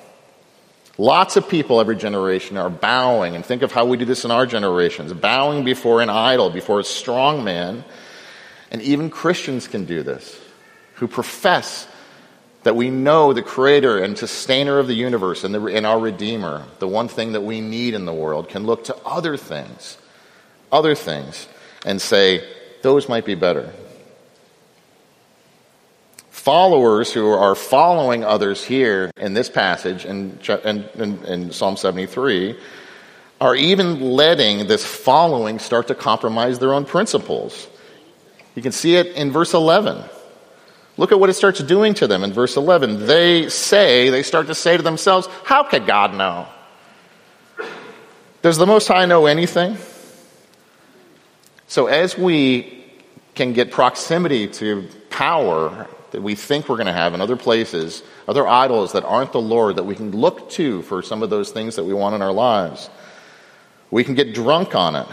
Lots 0.96 1.36
of 1.36 1.48
people 1.48 1.80
every 1.80 1.96
generation 1.96 2.56
are 2.56 2.70
bowing, 2.70 3.34
and 3.34 3.44
think 3.44 3.62
of 3.62 3.72
how 3.72 3.84
we 3.84 3.96
do 3.96 4.04
this 4.04 4.24
in 4.24 4.30
our 4.30 4.46
generations 4.46 5.12
bowing 5.12 5.64
before 5.64 6.00
an 6.00 6.10
idol, 6.10 6.50
before 6.50 6.80
a 6.80 6.84
strong 6.84 7.42
man. 7.42 7.84
And 8.70 8.80
even 8.82 9.10
Christians 9.10 9.66
can 9.66 9.84
do 9.86 10.02
this, 10.02 10.40
who 10.94 11.08
profess 11.08 11.88
that 12.62 12.76
we 12.76 12.90
know 12.90 13.32
the 13.32 13.42
creator 13.42 14.02
and 14.02 14.16
sustainer 14.16 14.78
of 14.78 14.86
the 14.86 14.94
universe 14.94 15.44
and, 15.44 15.54
the, 15.54 15.64
and 15.66 15.84
our 15.84 15.98
redeemer, 15.98 16.64
the 16.78 16.88
one 16.88 17.08
thing 17.08 17.32
that 17.32 17.42
we 17.42 17.60
need 17.60 17.94
in 17.94 18.04
the 18.04 18.14
world, 18.14 18.48
can 18.48 18.64
look 18.64 18.84
to 18.84 18.96
other 19.04 19.36
things, 19.36 19.98
other 20.72 20.94
things, 20.94 21.46
and 21.84 22.00
say, 22.00 22.42
those 22.82 23.08
might 23.08 23.24
be 23.24 23.34
better 23.34 23.72
followers 26.44 27.10
who 27.10 27.26
are 27.30 27.54
following 27.54 28.22
others 28.22 28.62
here 28.62 29.10
in 29.16 29.32
this 29.32 29.48
passage 29.48 30.04
in, 30.04 30.38
in, 30.62 30.84
in, 30.94 31.24
in, 31.24 31.50
Psalm 31.50 31.74
73 31.74 32.54
are 33.40 33.56
even 33.56 33.98
letting 34.02 34.66
this 34.66 34.84
following 34.84 35.58
start 35.58 35.88
to 35.88 35.94
compromise 35.94 36.58
their 36.58 36.74
own 36.74 36.84
principles. 36.84 37.66
You 38.54 38.60
can 38.60 38.72
see 38.72 38.96
it 38.96 39.06
in 39.16 39.32
verse 39.32 39.54
11. 39.54 40.04
Look 40.98 41.12
at 41.12 41.18
what 41.18 41.30
it 41.30 41.32
starts 41.32 41.60
doing 41.60 41.94
to 41.94 42.06
them 42.06 42.22
in 42.22 42.34
verse 42.34 42.58
11. 42.58 43.06
They 43.06 43.48
say, 43.48 44.10
they 44.10 44.22
start 44.22 44.48
to 44.48 44.54
say 44.54 44.76
to 44.76 44.82
themselves, 44.82 45.26
How 45.44 45.62
could 45.62 45.86
God 45.86 46.12
know? 46.12 46.46
Does 48.42 48.58
the 48.58 48.66
Most 48.66 48.86
High 48.86 49.06
know 49.06 49.24
anything? 49.24 49.78
So 51.68 51.86
as 51.86 52.18
we 52.18 52.84
can 53.34 53.54
get 53.54 53.70
proximity 53.70 54.46
to 54.48 54.86
power 55.08 55.88
that 56.14 56.22
we 56.22 56.34
think 56.34 56.68
we're 56.68 56.76
going 56.76 56.86
to 56.86 56.92
have 56.92 57.12
in 57.12 57.20
other 57.20 57.36
places, 57.36 58.02
other 58.26 58.48
idols 58.48 58.92
that 58.92 59.04
aren't 59.04 59.32
the 59.32 59.40
Lord 59.40 59.76
that 59.76 59.84
we 59.84 59.94
can 59.94 60.10
look 60.12 60.48
to 60.50 60.82
for 60.82 61.02
some 61.02 61.22
of 61.22 61.28
those 61.28 61.50
things 61.50 61.76
that 61.76 61.84
we 61.84 61.92
want 61.92 62.14
in 62.14 62.22
our 62.22 62.32
lives. 62.32 62.88
We 63.90 64.04
can 64.04 64.14
get 64.14 64.34
drunk 64.34 64.74
on 64.74 64.96
it. 64.96 65.06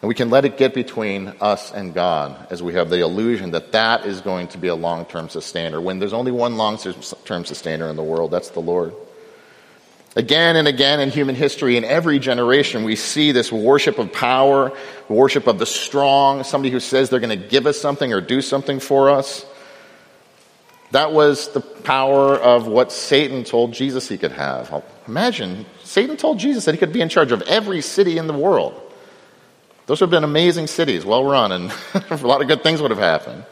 And 0.00 0.08
we 0.08 0.14
can 0.14 0.30
let 0.30 0.46
it 0.46 0.56
get 0.56 0.72
between 0.72 1.28
us 1.42 1.72
and 1.72 1.92
God 1.92 2.46
as 2.50 2.62
we 2.62 2.72
have 2.72 2.88
the 2.88 3.00
illusion 3.00 3.50
that 3.50 3.72
that 3.72 4.06
is 4.06 4.22
going 4.22 4.48
to 4.48 4.58
be 4.58 4.68
a 4.68 4.74
long 4.74 5.04
term 5.04 5.28
sustainer. 5.28 5.78
When 5.78 5.98
there's 5.98 6.14
only 6.14 6.32
one 6.32 6.56
long 6.56 6.78
term 6.78 7.44
sustainer 7.44 7.88
in 7.90 7.96
the 7.96 8.02
world, 8.02 8.30
that's 8.30 8.48
the 8.50 8.60
Lord. 8.60 8.94
Again 10.16 10.56
and 10.56 10.66
again 10.66 11.00
in 11.00 11.10
human 11.10 11.34
history, 11.34 11.76
in 11.76 11.84
every 11.84 12.18
generation, 12.18 12.82
we 12.82 12.96
see 12.96 13.30
this 13.30 13.52
worship 13.52 13.98
of 13.98 14.12
power, 14.12 14.72
worship 15.08 15.46
of 15.46 15.58
the 15.58 15.66
strong, 15.66 16.42
somebody 16.42 16.72
who 16.72 16.80
says 16.80 17.10
they're 17.10 17.20
going 17.20 17.38
to 17.38 17.48
give 17.48 17.66
us 17.66 17.78
something 17.78 18.12
or 18.12 18.20
do 18.20 18.40
something 18.40 18.80
for 18.80 19.10
us. 19.10 19.44
That 20.90 21.12
was 21.12 21.48
the 21.52 21.60
power 21.60 22.34
of 22.34 22.66
what 22.66 22.90
Satan 22.90 23.44
told 23.44 23.72
Jesus 23.72 24.08
he 24.08 24.18
could 24.18 24.32
have. 24.32 24.82
Imagine, 25.06 25.66
Satan 25.84 26.16
told 26.16 26.38
Jesus 26.38 26.64
that 26.64 26.72
he 26.72 26.78
could 26.78 26.92
be 26.92 27.00
in 27.00 27.08
charge 27.08 27.32
of 27.32 27.42
every 27.42 27.80
city 27.80 28.18
in 28.18 28.26
the 28.26 28.32
world. 28.32 28.74
Those 29.86 30.00
would 30.00 30.06
have 30.06 30.10
been 30.10 30.28
amazing 30.28 30.66
cities, 30.66 31.04
well 31.04 31.24
run, 31.24 31.52
and 31.52 31.72
a 32.10 32.16
lot 32.16 32.42
of 32.42 32.48
good 32.48 32.62
things 32.62 32.82
would 32.82 32.90
have 32.90 33.00
happened. 33.00 33.44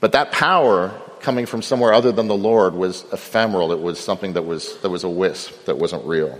But 0.00 0.12
that 0.12 0.32
power 0.32 0.92
coming 1.20 1.46
from 1.46 1.62
somewhere 1.62 1.92
other 1.92 2.12
than 2.12 2.28
the 2.28 2.36
Lord 2.36 2.74
was 2.74 3.04
ephemeral. 3.12 3.72
It 3.72 3.80
was 3.80 3.98
something 3.98 4.34
that 4.34 4.42
was, 4.42 4.78
that 4.82 4.90
was 4.90 5.02
a 5.02 5.08
wisp, 5.08 5.64
that 5.64 5.78
wasn't 5.78 6.04
real. 6.04 6.38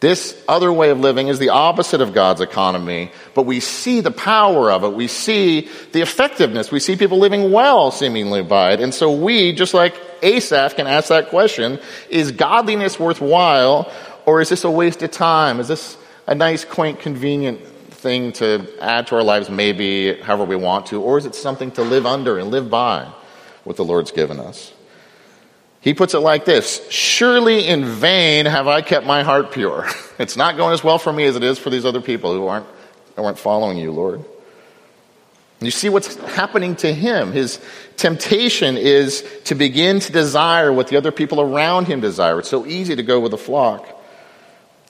This 0.00 0.42
other 0.48 0.72
way 0.72 0.88
of 0.88 0.98
living 0.98 1.28
is 1.28 1.38
the 1.38 1.50
opposite 1.50 2.00
of 2.00 2.14
God's 2.14 2.40
economy, 2.40 3.12
but 3.34 3.44
we 3.44 3.60
see 3.60 4.00
the 4.00 4.10
power 4.10 4.72
of 4.72 4.82
it. 4.82 4.94
We 4.94 5.08
see 5.08 5.68
the 5.92 6.00
effectiveness. 6.00 6.72
We 6.72 6.80
see 6.80 6.96
people 6.96 7.18
living 7.18 7.52
well 7.52 7.90
seemingly 7.90 8.42
by 8.42 8.72
it. 8.72 8.80
And 8.80 8.94
so 8.94 9.12
we, 9.12 9.52
just 9.52 9.74
like 9.74 9.94
Asaph, 10.22 10.76
can 10.76 10.86
ask 10.86 11.10
that 11.10 11.28
question, 11.28 11.78
is 12.08 12.32
godliness 12.32 12.98
worthwhile 12.98 13.92
or 14.24 14.40
is 14.40 14.48
this 14.48 14.64
a 14.64 14.70
waste 14.70 15.02
of 15.02 15.10
time? 15.10 15.60
Is 15.60 15.68
this 15.68 15.98
a 16.26 16.34
nice, 16.34 16.64
quaint, 16.64 17.00
convenient 17.00 17.60
thing 17.66 18.32
to 18.32 18.66
add 18.80 19.06
to 19.08 19.16
our 19.16 19.22
lives 19.22 19.50
maybe 19.50 20.14
however 20.22 20.44
we 20.44 20.56
want 20.56 20.86
to? 20.86 21.02
Or 21.02 21.18
is 21.18 21.26
it 21.26 21.34
something 21.34 21.70
to 21.72 21.82
live 21.82 22.06
under 22.06 22.38
and 22.38 22.50
live 22.50 22.70
by 22.70 23.06
what 23.64 23.76
the 23.76 23.84
Lord's 23.84 24.12
given 24.12 24.40
us? 24.40 24.72
He 25.80 25.94
puts 25.94 26.14
it 26.14 26.18
like 26.18 26.44
this 26.44 26.86
Surely 26.90 27.66
in 27.66 27.84
vain 27.84 28.46
have 28.46 28.68
I 28.68 28.82
kept 28.82 29.06
my 29.06 29.22
heart 29.22 29.52
pure. 29.52 29.88
It's 30.20 30.36
not 30.36 30.58
going 30.58 30.74
as 30.74 30.84
well 30.84 30.98
for 30.98 31.10
me 31.10 31.24
as 31.24 31.34
it 31.34 31.42
is 31.42 31.58
for 31.58 31.70
these 31.70 31.86
other 31.86 32.02
people 32.02 32.34
who 32.34 32.46
aren't, 32.46 32.66
who 33.16 33.24
aren't 33.24 33.38
following 33.38 33.78
you, 33.78 33.90
Lord. 33.90 34.22
You 35.60 35.70
see 35.70 35.88
what's 35.88 36.14
happening 36.16 36.76
to 36.76 36.92
him. 36.92 37.32
His 37.32 37.58
temptation 37.96 38.76
is 38.76 39.24
to 39.44 39.54
begin 39.54 39.98
to 40.00 40.12
desire 40.12 40.74
what 40.74 40.88
the 40.88 40.98
other 40.98 41.10
people 41.10 41.40
around 41.40 41.86
him 41.86 42.02
desire. 42.02 42.38
It's 42.40 42.50
so 42.50 42.66
easy 42.66 42.96
to 42.96 43.02
go 43.02 43.18
with 43.18 43.30
the 43.30 43.38
flock, 43.38 43.86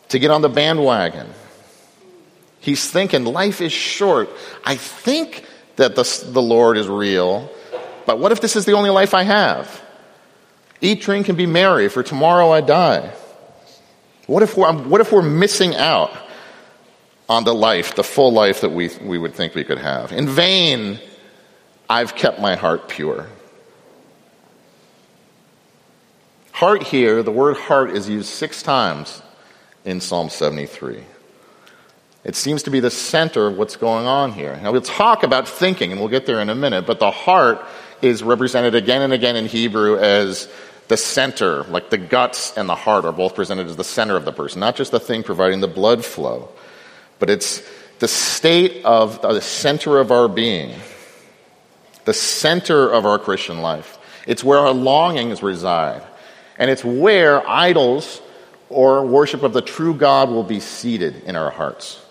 to 0.09 0.18
get 0.18 0.32
on 0.32 0.42
the 0.42 0.49
bandwagon. 0.49 1.28
He's 2.59 2.90
thinking, 2.90 3.25
life 3.25 3.61
is 3.61 3.73
short. 3.73 4.30
I 4.64 4.75
think 4.75 5.44
that 5.76 5.94
the, 5.94 6.25
the 6.26 6.42
Lord 6.42 6.76
is 6.76 6.88
real, 6.88 7.49
but 8.04 8.18
what 8.18 8.32
if 8.32 8.40
this 8.40 8.56
is 8.56 8.64
the 8.64 8.73
only 8.73 8.90
life 8.90 9.14
I 9.14 9.23
have? 9.23 9.80
Eat, 10.80 11.02
drink, 11.02 11.28
and 11.28 11.37
be 11.37 11.46
merry, 11.46 11.88
for 11.88 12.02
tomorrow 12.02 12.50
I 12.50 12.60
die. 12.60 13.12
What 14.26 14.42
if 14.42 14.56
we're, 14.56 14.72
what 14.72 15.00
if 15.00 15.12
we're 15.12 15.22
missing 15.22 15.75
out 15.75 16.16
on 17.28 17.44
the 17.44 17.54
life, 17.54 17.94
the 17.96 18.04
full 18.04 18.32
life 18.32 18.62
that 18.62 18.70
we, 18.70 18.90
we 19.02 19.18
would 19.18 19.34
think 19.34 19.54
we 19.54 19.64
could 19.64 19.78
have? 19.78 20.12
In 20.12 20.28
vain, 20.28 20.99
I've 21.88 22.14
kept 22.14 22.40
my 22.40 22.54
heart 22.54 22.88
pure. 22.88 23.26
Heart 26.52 26.84
here, 26.84 27.22
the 27.22 27.32
word 27.32 27.56
heart 27.56 27.90
is 27.90 28.08
used 28.08 28.28
six 28.28 28.62
times 28.62 29.22
in 29.84 30.00
Psalm 30.00 30.30
73. 30.30 31.02
It 32.22 32.37
seems 32.37 32.62
to 32.64 32.70
be 32.70 32.80
the 32.80 32.90
center 32.90 33.46
of 33.46 33.56
what's 33.56 33.76
going 33.76 34.06
on 34.06 34.32
here. 34.32 34.58
Now, 34.62 34.72
we'll 34.72 34.82
talk 34.82 35.22
about 35.22 35.49
thinking, 35.49 35.90
and 35.90 36.00
we'll 36.00 36.10
get 36.10 36.26
there 36.26 36.40
in 36.40 36.50
a 36.50 36.54
minute, 36.54 36.87
but 36.87 37.00
the 37.00 37.10
heart 37.10 37.64
is 38.02 38.22
represented 38.22 38.75
again 38.75 39.02
and 39.02 39.12
again 39.12 39.37
in 39.37 39.46
Hebrew 39.46 39.99
as 39.99 40.49
the 40.90 40.97
center, 40.97 41.62
like 41.62 41.88
the 41.88 41.97
guts 41.97 42.52
and 42.56 42.68
the 42.68 42.75
heart, 42.75 43.04
are 43.04 43.12
both 43.12 43.37
presented 43.37 43.68
as 43.68 43.76
the 43.76 43.85
center 43.85 44.16
of 44.16 44.25
the 44.25 44.32
person, 44.32 44.59
not 44.59 44.75
just 44.75 44.90
the 44.90 44.99
thing 44.99 45.23
providing 45.23 45.61
the 45.61 45.68
blood 45.68 46.04
flow, 46.04 46.49
but 47.20 47.30
it's 47.30 47.62
the 48.00 48.09
state 48.09 48.85
of 48.85 49.23
the 49.23 49.40
center 49.40 49.99
of 49.99 50.11
our 50.11 50.26
being, 50.26 50.75
the 52.06 52.12
center 52.12 52.90
of 52.90 53.06
our 53.06 53.20
Christian 53.20 53.62
life. 53.62 53.99
It's 54.26 54.42
where 54.42 54.59
our 54.59 54.73
longings 54.73 55.44
reside. 55.44 56.02
And 56.59 56.68
it's 56.68 56.85
where 56.85 57.49
idols 57.49 58.20
or 58.68 59.06
worship 59.06 59.44
of 59.44 59.52
the 59.52 59.62
true 59.62 59.94
God 59.94 60.28
will 60.28 60.42
be 60.42 60.59
seated 60.59 61.23
in 61.23 61.37
our 61.37 61.52
hearts. 61.52 62.04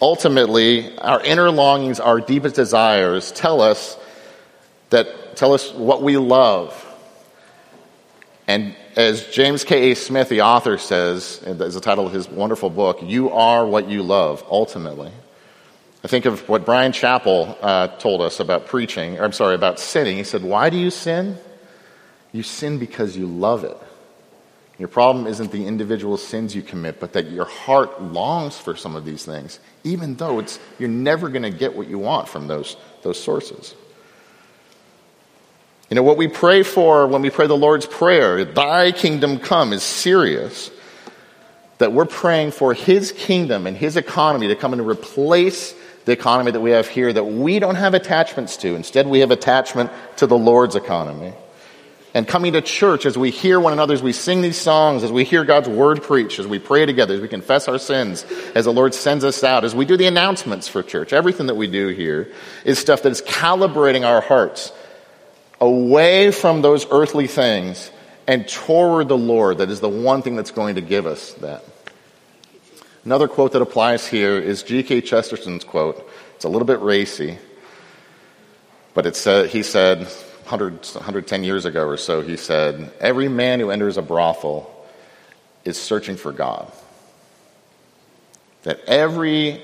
Ultimately, 0.00 0.96
our 0.98 1.20
inner 1.20 1.50
longings, 1.50 1.98
our 1.98 2.20
deepest 2.20 2.54
desires 2.54 3.32
tell 3.32 3.60
us 3.60 3.98
that 4.90 5.36
tell 5.36 5.54
us 5.54 5.72
what 5.72 6.02
we 6.02 6.16
love. 6.18 6.82
And 8.46 8.76
as 8.96 9.24
James 9.28 9.64
K.A. 9.64 9.94
Smith, 9.94 10.28
the 10.28 10.42
author, 10.42 10.76
says, 10.76 11.42
as 11.46 11.74
the 11.74 11.80
title 11.80 12.06
of 12.06 12.12
his 12.12 12.28
wonderful 12.28 12.70
book, 12.70 12.98
you 13.02 13.30
are 13.30 13.66
what 13.66 13.88
you 13.88 14.02
love, 14.02 14.44
ultimately. 14.50 15.10
I 16.02 16.08
think 16.08 16.26
of 16.26 16.46
what 16.48 16.66
Bryan 16.66 16.92
Chapell 16.92 17.56
uh, 17.62 17.88
told 17.96 18.20
us 18.20 18.38
about 18.38 18.66
preaching, 18.66 19.18
or 19.18 19.24
I'm 19.24 19.32
sorry, 19.32 19.54
about 19.54 19.80
sinning. 19.80 20.18
He 20.18 20.24
said, 20.24 20.42
Why 20.42 20.68
do 20.68 20.76
you 20.76 20.90
sin? 20.90 21.38
You 22.32 22.42
sin 22.42 22.78
because 22.78 23.16
you 23.16 23.26
love 23.26 23.64
it. 23.64 23.76
Your 24.78 24.88
problem 24.88 25.26
isn't 25.26 25.52
the 25.52 25.66
individual 25.66 26.16
sins 26.16 26.54
you 26.54 26.60
commit, 26.60 26.98
but 27.00 27.12
that 27.12 27.30
your 27.30 27.44
heart 27.44 28.02
longs 28.02 28.58
for 28.58 28.74
some 28.74 28.96
of 28.96 29.04
these 29.04 29.24
things, 29.24 29.60
even 29.84 30.16
though 30.16 30.40
it's, 30.40 30.58
you're 30.78 30.88
never 30.88 31.28
going 31.28 31.44
to 31.44 31.50
get 31.50 31.76
what 31.76 31.88
you 31.88 31.98
want 31.98 32.28
from 32.28 32.48
those, 32.48 32.76
those 33.02 33.22
sources. 33.22 33.74
You 35.90 35.96
know, 35.96 36.02
what 36.02 36.16
we 36.16 36.28
pray 36.28 36.62
for 36.62 37.06
when 37.06 37.22
we 37.22 37.30
pray 37.30 37.46
the 37.46 37.56
Lord's 37.56 37.86
Prayer, 37.86 38.44
Thy 38.44 38.92
kingdom 38.92 39.38
come, 39.38 39.72
is 39.72 39.82
serious. 39.82 40.70
That 41.78 41.92
we're 41.92 42.06
praying 42.06 42.52
for 42.52 42.72
His 42.72 43.12
kingdom 43.12 43.66
and 43.66 43.76
His 43.76 43.96
economy 43.96 44.48
to 44.48 44.56
come 44.56 44.72
and 44.72 44.86
replace 44.86 45.74
the 46.04 46.12
economy 46.12 46.50
that 46.52 46.60
we 46.60 46.70
have 46.70 46.88
here 46.88 47.12
that 47.12 47.24
we 47.24 47.58
don't 47.58 47.74
have 47.74 47.94
attachments 47.94 48.56
to. 48.58 48.74
Instead, 48.74 49.06
we 49.06 49.20
have 49.20 49.30
attachment 49.30 49.90
to 50.16 50.26
the 50.26 50.36
Lord's 50.36 50.76
economy. 50.76 51.32
And 52.12 52.28
coming 52.28 52.52
to 52.52 52.60
church 52.60 53.06
as 53.06 53.18
we 53.18 53.30
hear 53.30 53.58
one 53.58 53.72
another, 53.72 53.92
as 53.92 54.02
we 54.02 54.12
sing 54.12 54.40
these 54.40 54.56
songs, 54.56 55.02
as 55.02 55.10
we 55.10 55.24
hear 55.24 55.44
God's 55.44 55.68
word 55.68 56.02
preached, 56.02 56.38
as 56.38 56.46
we 56.46 56.60
pray 56.60 56.86
together, 56.86 57.14
as 57.14 57.20
we 57.20 57.26
confess 57.26 57.66
our 57.66 57.78
sins, 57.78 58.24
as 58.54 58.66
the 58.66 58.72
Lord 58.72 58.94
sends 58.94 59.24
us 59.24 59.42
out, 59.42 59.64
as 59.64 59.74
we 59.74 59.84
do 59.84 59.96
the 59.96 60.06
announcements 60.06 60.68
for 60.68 60.82
church, 60.82 61.12
everything 61.12 61.48
that 61.48 61.56
we 61.56 61.66
do 61.66 61.88
here 61.88 62.30
is 62.64 62.78
stuff 62.78 63.02
that 63.02 63.10
is 63.10 63.20
calibrating 63.22 64.06
our 64.06 64.20
hearts 64.20 64.70
away 65.64 66.30
from 66.30 66.60
those 66.62 66.86
earthly 66.90 67.26
things 67.26 67.90
and 68.26 68.46
toward 68.46 69.08
the 69.08 69.16
Lord. 69.16 69.58
That 69.58 69.70
is 69.70 69.80
the 69.80 69.88
one 69.88 70.22
thing 70.22 70.36
that's 70.36 70.50
going 70.50 70.74
to 70.74 70.80
give 70.80 71.06
us 71.06 71.32
that. 71.34 71.64
Another 73.04 73.28
quote 73.28 73.52
that 73.52 73.62
applies 73.62 74.06
here 74.06 74.38
is 74.38 74.62
G.K. 74.62 75.02
Chesterton's 75.02 75.64
quote. 75.64 76.08
It's 76.36 76.44
a 76.44 76.48
little 76.48 76.66
bit 76.66 76.80
racy, 76.80 77.38
but 78.92 79.04
he 79.04 79.62
said 79.62 79.98
100, 79.98 80.72
110 80.72 81.44
years 81.44 81.64
ago 81.64 81.86
or 81.86 81.96
so, 81.96 82.20
he 82.20 82.36
said, 82.36 82.92
Every 83.00 83.28
man 83.28 83.60
who 83.60 83.70
enters 83.70 83.96
a 83.96 84.02
brothel 84.02 84.70
is 85.64 85.80
searching 85.80 86.16
for 86.16 86.32
God. 86.32 86.70
That 88.64 88.80
every 88.86 89.62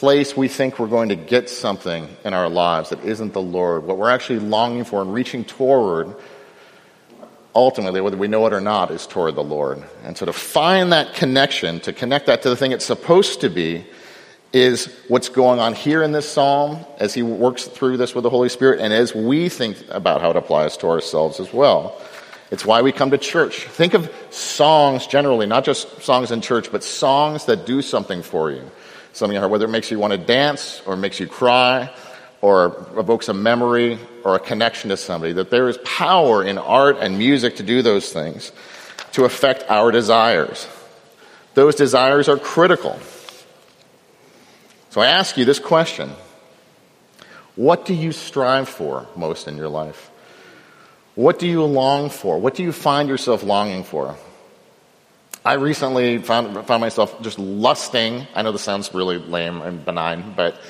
place 0.00 0.34
we 0.34 0.48
think 0.48 0.78
we're 0.78 0.86
going 0.86 1.10
to 1.10 1.14
get 1.14 1.50
something 1.50 2.08
in 2.24 2.32
our 2.32 2.48
lives 2.48 2.88
that 2.88 3.04
isn't 3.04 3.34
the 3.34 3.42
Lord, 3.42 3.84
what 3.84 3.98
we're 3.98 4.08
actually 4.08 4.38
longing 4.38 4.84
for 4.84 5.02
and 5.02 5.12
reaching 5.12 5.44
toward 5.44 6.16
ultimately, 7.54 8.00
whether 8.00 8.16
we 8.16 8.26
know 8.26 8.46
it 8.46 8.54
or 8.54 8.62
not, 8.62 8.90
is 8.90 9.06
toward 9.06 9.34
the 9.34 9.44
Lord. 9.44 9.84
And 10.02 10.16
so 10.16 10.24
to 10.24 10.32
find 10.32 10.90
that 10.94 11.12
connection, 11.12 11.80
to 11.80 11.92
connect 11.92 12.24
that 12.28 12.40
to 12.42 12.48
the 12.48 12.56
thing 12.56 12.72
it's 12.72 12.86
supposed 12.86 13.42
to 13.42 13.50
be, 13.50 13.84
is 14.54 14.86
what's 15.08 15.28
going 15.28 15.60
on 15.60 15.74
here 15.74 16.02
in 16.02 16.12
this 16.12 16.26
psalm 16.26 16.78
as 16.96 17.12
he 17.12 17.22
works 17.22 17.66
through 17.66 17.98
this 17.98 18.14
with 18.14 18.24
the 18.24 18.30
Holy 18.30 18.48
Spirit 18.48 18.80
and 18.80 18.94
as 18.94 19.14
we 19.14 19.50
think 19.50 19.76
about 19.90 20.22
how 20.22 20.30
it 20.30 20.36
applies 20.36 20.78
to 20.78 20.88
ourselves 20.88 21.40
as 21.40 21.52
well. 21.52 22.00
It's 22.50 22.64
why 22.64 22.80
we 22.80 22.90
come 22.90 23.10
to 23.10 23.18
church. 23.18 23.64
Think 23.64 23.92
of 23.92 24.10
songs 24.30 25.06
generally, 25.06 25.44
not 25.44 25.66
just 25.66 26.00
songs 26.00 26.30
in 26.30 26.40
church, 26.40 26.72
but 26.72 26.82
songs 26.82 27.44
that 27.44 27.66
do 27.66 27.82
something 27.82 28.22
for 28.22 28.50
you. 28.50 28.64
Something, 29.12 29.40
whether 29.50 29.64
it 29.64 29.70
makes 29.70 29.90
you 29.90 29.98
want 29.98 30.12
to 30.12 30.18
dance 30.18 30.82
or 30.86 30.96
makes 30.96 31.18
you 31.20 31.26
cry 31.26 31.90
or 32.40 32.86
evokes 32.96 33.28
a 33.28 33.34
memory 33.34 33.98
or 34.24 34.34
a 34.34 34.38
connection 34.38 34.90
to 34.90 34.96
somebody, 34.96 35.32
that 35.34 35.50
there 35.50 35.68
is 35.68 35.78
power 35.78 36.42
in 36.42 36.58
art 36.58 36.96
and 37.00 37.18
music 37.18 37.56
to 37.56 37.62
do 37.62 37.82
those 37.82 38.12
things, 38.12 38.52
to 39.12 39.24
affect 39.24 39.64
our 39.68 39.90
desires. 39.90 40.66
Those 41.54 41.74
desires 41.74 42.28
are 42.28 42.38
critical. 42.38 42.98
So 44.90 45.00
I 45.00 45.06
ask 45.06 45.36
you 45.36 45.44
this 45.44 45.58
question 45.58 46.10
What 47.56 47.84
do 47.84 47.94
you 47.94 48.12
strive 48.12 48.68
for 48.68 49.06
most 49.16 49.48
in 49.48 49.56
your 49.56 49.68
life? 49.68 50.10
What 51.14 51.38
do 51.38 51.46
you 51.46 51.64
long 51.64 52.08
for? 52.08 52.38
What 52.38 52.54
do 52.54 52.62
you 52.62 52.72
find 52.72 53.08
yourself 53.08 53.42
longing 53.42 53.84
for? 53.84 54.16
I 55.44 55.54
recently 55.54 56.18
found, 56.18 56.66
found 56.66 56.80
myself 56.82 57.20
just 57.22 57.38
lusting. 57.38 58.26
I 58.34 58.42
know 58.42 58.52
this 58.52 58.62
sounds 58.62 58.92
really 58.92 59.16
lame 59.16 59.62
and 59.62 59.82
benign, 59.82 60.34
but 60.36 60.60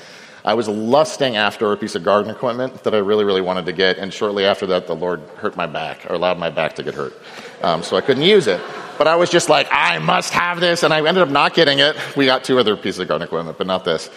I 0.45 0.53
was 0.53 0.69
lusting 0.69 1.35
after 1.35 1.73
a 1.73 1.77
piece 1.77 1.93
of 1.95 2.03
garden 2.03 2.31
equipment 2.31 2.83
that 2.85 2.95
I 2.95 2.99
really, 2.99 3.25
really 3.25 3.41
wanted 3.41 3.65
to 3.65 3.73
get, 3.73 3.97
and 3.97 4.13
shortly 4.13 4.45
after 4.45 4.65
that, 4.67 4.87
the 4.87 4.95
Lord 4.95 5.19
hurt 5.35 5.57
my 5.57 5.67
back, 5.67 6.09
or 6.09 6.15
allowed 6.15 6.39
my 6.39 6.49
back 6.49 6.75
to 6.75 6.83
get 6.83 6.93
hurt. 6.93 7.13
Um, 7.61 7.83
so 7.83 7.97
I 7.97 8.01
couldn't 8.01 8.23
use 8.23 8.47
it. 8.47 8.61
But 8.97 9.07
I 9.07 9.15
was 9.17 9.29
just 9.29 9.49
like, 9.49 9.67
I 9.71 9.99
must 9.99 10.33
have 10.33 10.61
this, 10.61 10.83
and 10.83 10.93
I 10.93 11.05
ended 11.05 11.21
up 11.21 11.29
not 11.29 11.53
getting 11.53 11.79
it. 11.79 11.97
We 12.15 12.25
got 12.25 12.45
two 12.45 12.57
other 12.57 12.77
pieces 12.77 12.99
of 12.99 13.09
garden 13.09 13.27
equipment, 13.27 13.57
but 13.57 13.67
not 13.67 13.83
this. 13.83 14.09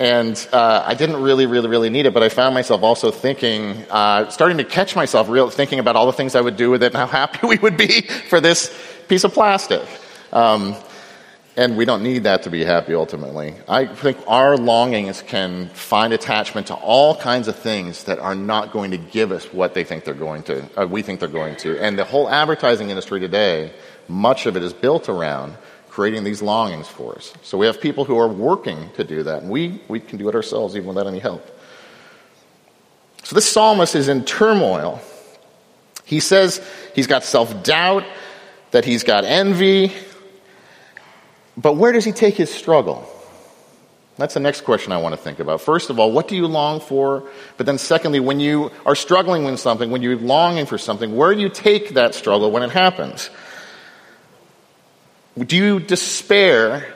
And 0.00 0.48
uh, 0.52 0.84
I 0.86 0.94
didn't 0.94 1.22
really, 1.22 1.46
really, 1.46 1.68
really 1.68 1.90
need 1.90 2.06
it, 2.06 2.14
but 2.14 2.22
I 2.22 2.28
found 2.28 2.54
myself 2.54 2.82
also 2.82 3.10
thinking, 3.10 3.84
uh, 3.90 4.30
starting 4.30 4.58
to 4.58 4.64
catch 4.64 4.96
myself 4.96 5.28
real, 5.28 5.50
thinking 5.50 5.80
about 5.80 5.96
all 5.96 6.06
the 6.06 6.12
things 6.12 6.34
I 6.34 6.40
would 6.40 6.56
do 6.56 6.70
with 6.70 6.82
it 6.82 6.94
and 6.94 6.96
how 6.96 7.06
happy 7.26 7.46
we 7.46 7.58
would 7.58 7.76
be 7.76 8.02
for 8.02 8.40
this 8.40 8.72
piece 9.08 9.24
of 9.24 9.32
plastic. 9.32 9.86
Um, 10.32 10.76
and 11.56 11.76
we 11.76 11.84
don't 11.84 12.04
need 12.04 12.22
that 12.22 12.44
to 12.44 12.50
be 12.50 12.64
happy 12.64 12.94
ultimately. 12.94 13.52
I 13.66 13.86
think 13.86 14.18
our 14.28 14.56
longings 14.56 15.22
can 15.22 15.68
find 15.70 16.12
attachment 16.12 16.68
to 16.68 16.74
all 16.74 17.16
kinds 17.16 17.48
of 17.48 17.56
things 17.56 18.04
that 18.04 18.20
are 18.20 18.36
not 18.36 18.70
going 18.72 18.92
to 18.92 18.96
give 18.96 19.32
us 19.32 19.52
what 19.52 19.74
they 19.74 19.82
think 19.82 20.04
they're 20.04 20.14
going 20.14 20.44
to, 20.44 20.80
uh, 20.80 20.86
we 20.86 21.02
think 21.02 21.18
they're 21.18 21.28
going 21.28 21.56
to. 21.56 21.76
And 21.82 21.98
the 21.98 22.04
whole 22.04 22.30
advertising 22.30 22.90
industry 22.90 23.18
today, 23.18 23.72
much 24.06 24.46
of 24.46 24.56
it 24.56 24.62
is 24.62 24.72
built 24.72 25.08
around 25.08 25.56
creating 25.88 26.22
these 26.22 26.42
longings 26.42 26.86
for 26.86 27.16
us. 27.16 27.34
So 27.42 27.58
we 27.58 27.66
have 27.66 27.80
people 27.80 28.04
who 28.04 28.16
are 28.18 28.28
working 28.28 28.90
to 28.92 29.02
do 29.02 29.24
that, 29.24 29.42
and 29.42 29.50
we, 29.50 29.82
we 29.88 29.98
can 29.98 30.16
do 30.16 30.28
it 30.28 30.36
ourselves 30.36 30.76
even 30.76 30.86
without 30.86 31.08
any 31.08 31.18
help. 31.18 31.44
So 33.24 33.34
this 33.34 33.50
psalmist 33.50 33.96
is 33.96 34.06
in 34.06 34.24
turmoil. 34.24 35.00
He 36.04 36.20
says 36.20 36.64
he's 36.94 37.08
got 37.08 37.24
self 37.24 37.64
doubt, 37.64 38.04
that 38.70 38.84
he's 38.84 39.04
got 39.04 39.24
envy, 39.24 39.92
but 41.56 41.74
where 41.74 41.92
does 41.92 42.04
he 42.04 42.12
take 42.12 42.34
his 42.34 42.52
struggle? 42.52 43.08
That's 44.16 44.34
the 44.34 44.40
next 44.40 44.62
question 44.62 44.92
I 44.92 44.98
want 44.98 45.14
to 45.14 45.16
think 45.16 45.38
about. 45.38 45.60
First 45.60 45.90
of 45.90 46.00
all, 46.00 46.10
what 46.10 46.26
do 46.26 46.34
you 46.34 46.48
long 46.48 46.80
for? 46.80 47.28
But 47.56 47.66
then, 47.66 47.78
secondly, 47.78 48.18
when 48.18 48.40
you 48.40 48.72
are 48.84 48.96
struggling 48.96 49.44
with 49.44 49.60
something, 49.60 49.90
when 49.90 50.02
you're 50.02 50.16
longing 50.16 50.66
for 50.66 50.76
something, 50.76 51.14
where 51.14 51.34
do 51.34 51.40
you 51.40 51.48
take 51.48 51.94
that 51.94 52.14
struggle 52.16 52.50
when 52.50 52.64
it 52.64 52.70
happens? 52.70 53.30
Do 55.38 55.56
you 55.56 55.78
despair, 55.78 56.92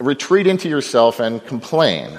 retreat 0.00 0.48
into 0.48 0.68
yourself, 0.68 1.20
and 1.20 1.44
complain? 1.46 2.18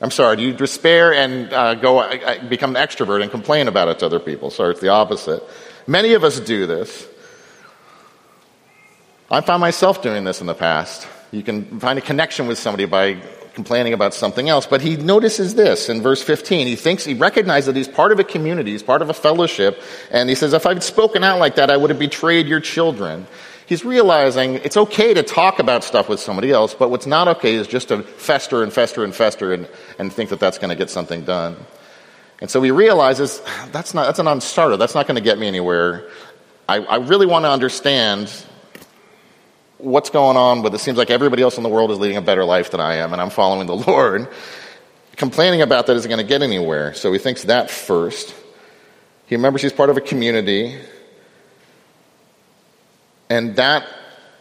I'm 0.00 0.10
sorry, 0.10 0.36
do 0.36 0.42
you 0.42 0.52
despair 0.52 1.14
and 1.14 1.52
uh, 1.52 1.76
go 1.76 2.00
uh, 2.00 2.48
become 2.48 2.74
an 2.74 2.82
extrovert 2.84 3.22
and 3.22 3.30
complain 3.30 3.68
about 3.68 3.86
it 3.86 4.00
to 4.00 4.06
other 4.06 4.18
people? 4.18 4.50
Sorry, 4.50 4.72
it's 4.72 4.80
the 4.80 4.88
opposite. 4.88 5.44
Many 5.86 6.14
of 6.14 6.24
us 6.24 6.40
do 6.40 6.66
this. 6.66 7.06
I 9.32 9.40
found 9.40 9.62
myself 9.62 10.02
doing 10.02 10.24
this 10.24 10.42
in 10.42 10.46
the 10.46 10.54
past. 10.54 11.08
You 11.30 11.42
can 11.42 11.80
find 11.80 11.98
a 11.98 12.02
connection 12.02 12.46
with 12.46 12.58
somebody 12.58 12.84
by 12.84 13.16
complaining 13.54 13.94
about 13.94 14.12
something 14.12 14.50
else. 14.50 14.66
But 14.66 14.82
he 14.82 14.96
notices 14.96 15.54
this 15.54 15.88
in 15.88 16.02
verse 16.02 16.22
15. 16.22 16.66
He 16.66 16.76
thinks, 16.76 17.02
he 17.04 17.14
recognizes 17.14 17.66
that 17.66 17.76
he's 17.76 17.88
part 17.88 18.12
of 18.12 18.18
a 18.18 18.24
community, 18.24 18.72
he's 18.72 18.82
part 18.82 19.00
of 19.00 19.08
a 19.08 19.14
fellowship, 19.14 19.80
and 20.10 20.28
he 20.28 20.34
says, 20.34 20.52
if 20.52 20.66
I'd 20.66 20.82
spoken 20.82 21.24
out 21.24 21.38
like 21.38 21.56
that, 21.56 21.70
I 21.70 21.78
would 21.78 21.88
have 21.88 21.98
betrayed 21.98 22.46
your 22.46 22.60
children. 22.60 23.26
He's 23.64 23.86
realizing 23.86 24.56
it's 24.56 24.76
okay 24.76 25.14
to 25.14 25.22
talk 25.22 25.58
about 25.58 25.82
stuff 25.82 26.10
with 26.10 26.20
somebody 26.20 26.50
else, 26.50 26.74
but 26.74 26.90
what's 26.90 27.06
not 27.06 27.26
okay 27.28 27.54
is 27.54 27.66
just 27.66 27.88
to 27.88 28.02
fester 28.02 28.62
and 28.62 28.70
fester 28.70 29.02
and 29.02 29.14
fester 29.14 29.54
and, 29.54 29.66
and 29.98 30.12
think 30.12 30.28
that 30.28 30.40
that's 30.40 30.58
going 30.58 30.68
to 30.68 30.76
get 30.76 30.90
something 30.90 31.24
done. 31.24 31.56
And 32.42 32.50
so 32.50 32.60
he 32.60 32.70
realizes 32.70 33.40
that's 33.70 33.94
not, 33.94 34.04
that's 34.04 34.18
a 34.18 34.24
non-starter. 34.24 34.76
That's 34.76 34.94
not 34.94 35.06
going 35.06 35.16
to 35.16 35.22
get 35.22 35.38
me 35.38 35.46
anywhere. 35.46 36.06
I, 36.68 36.80
I 36.80 36.96
really 36.96 37.24
want 37.24 37.44
to 37.44 37.50
understand 37.50 38.30
what's 39.82 40.10
going 40.10 40.36
on, 40.36 40.62
but 40.62 40.72
it 40.72 40.78
seems 40.78 40.96
like 40.96 41.10
everybody 41.10 41.42
else 41.42 41.56
in 41.56 41.62
the 41.62 41.68
world 41.68 41.90
is 41.90 41.98
leading 41.98 42.16
a 42.16 42.22
better 42.22 42.44
life 42.44 42.70
than 42.70 42.80
I 42.80 42.96
am, 42.96 43.12
and 43.12 43.20
I'm 43.20 43.30
following 43.30 43.66
the 43.66 43.76
Lord. 43.88 44.28
Complaining 45.16 45.60
about 45.60 45.86
that 45.86 45.96
isn't 45.96 46.08
going 46.08 46.20
to 46.20 46.26
get 46.26 46.42
anywhere, 46.42 46.94
so 46.94 47.12
he 47.12 47.18
thinks 47.18 47.44
that 47.44 47.70
first. 47.70 48.34
He 49.26 49.34
remembers 49.34 49.62
he's 49.62 49.72
part 49.72 49.90
of 49.90 49.96
a 49.96 50.00
community, 50.00 50.78
and 53.28 53.56
that 53.56 53.86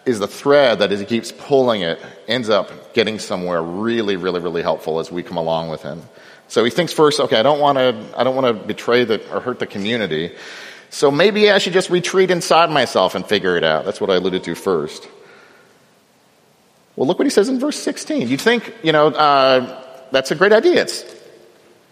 is 0.05 0.19
the 0.19 0.27
thread 0.27 0.79
that 0.79 0.91
as 0.91 0.99
he 0.99 1.05
keeps 1.05 1.31
pulling 1.31 1.81
it, 1.81 1.99
ends 2.27 2.49
up 2.49 2.93
getting 2.93 3.19
somewhere 3.19 3.61
really, 3.61 4.15
really, 4.15 4.39
really 4.39 4.61
helpful 4.61 4.99
as 4.99 5.11
we 5.11 5.23
come 5.23 5.37
along 5.37 5.69
with 5.69 5.81
him. 5.81 6.01
So 6.47 6.63
he 6.63 6.69
thinks 6.69 6.91
first, 6.91 7.19
okay, 7.19 7.39
I 7.39 7.43
don't 7.43 7.59
want 7.59 7.77
to, 7.77 8.19
I 8.19 8.23
don't 8.23 8.35
want 8.35 8.47
to 8.47 8.65
betray 8.65 9.05
the, 9.05 9.21
or 9.33 9.39
hurt 9.39 9.59
the 9.59 9.67
community. 9.67 10.35
So 10.89 11.09
maybe 11.09 11.49
I 11.49 11.59
should 11.59 11.73
just 11.73 11.89
retreat 11.89 12.31
inside 12.31 12.69
myself 12.69 13.15
and 13.15 13.25
figure 13.25 13.55
it 13.55 13.63
out. 13.63 13.85
That's 13.85 14.01
what 14.01 14.09
I 14.09 14.15
alluded 14.15 14.43
to 14.43 14.55
first. 14.55 15.07
Well, 16.95 17.07
look 17.07 17.19
what 17.19 17.25
he 17.25 17.29
says 17.31 17.49
in 17.49 17.59
verse 17.59 17.77
16. 17.77 18.27
You'd 18.27 18.41
think, 18.41 18.73
you 18.83 18.91
know, 18.91 19.07
uh, 19.07 19.83
that's 20.11 20.31
a 20.31 20.35
great 20.35 20.51
idea. 20.51 20.81
It's, 20.81 21.05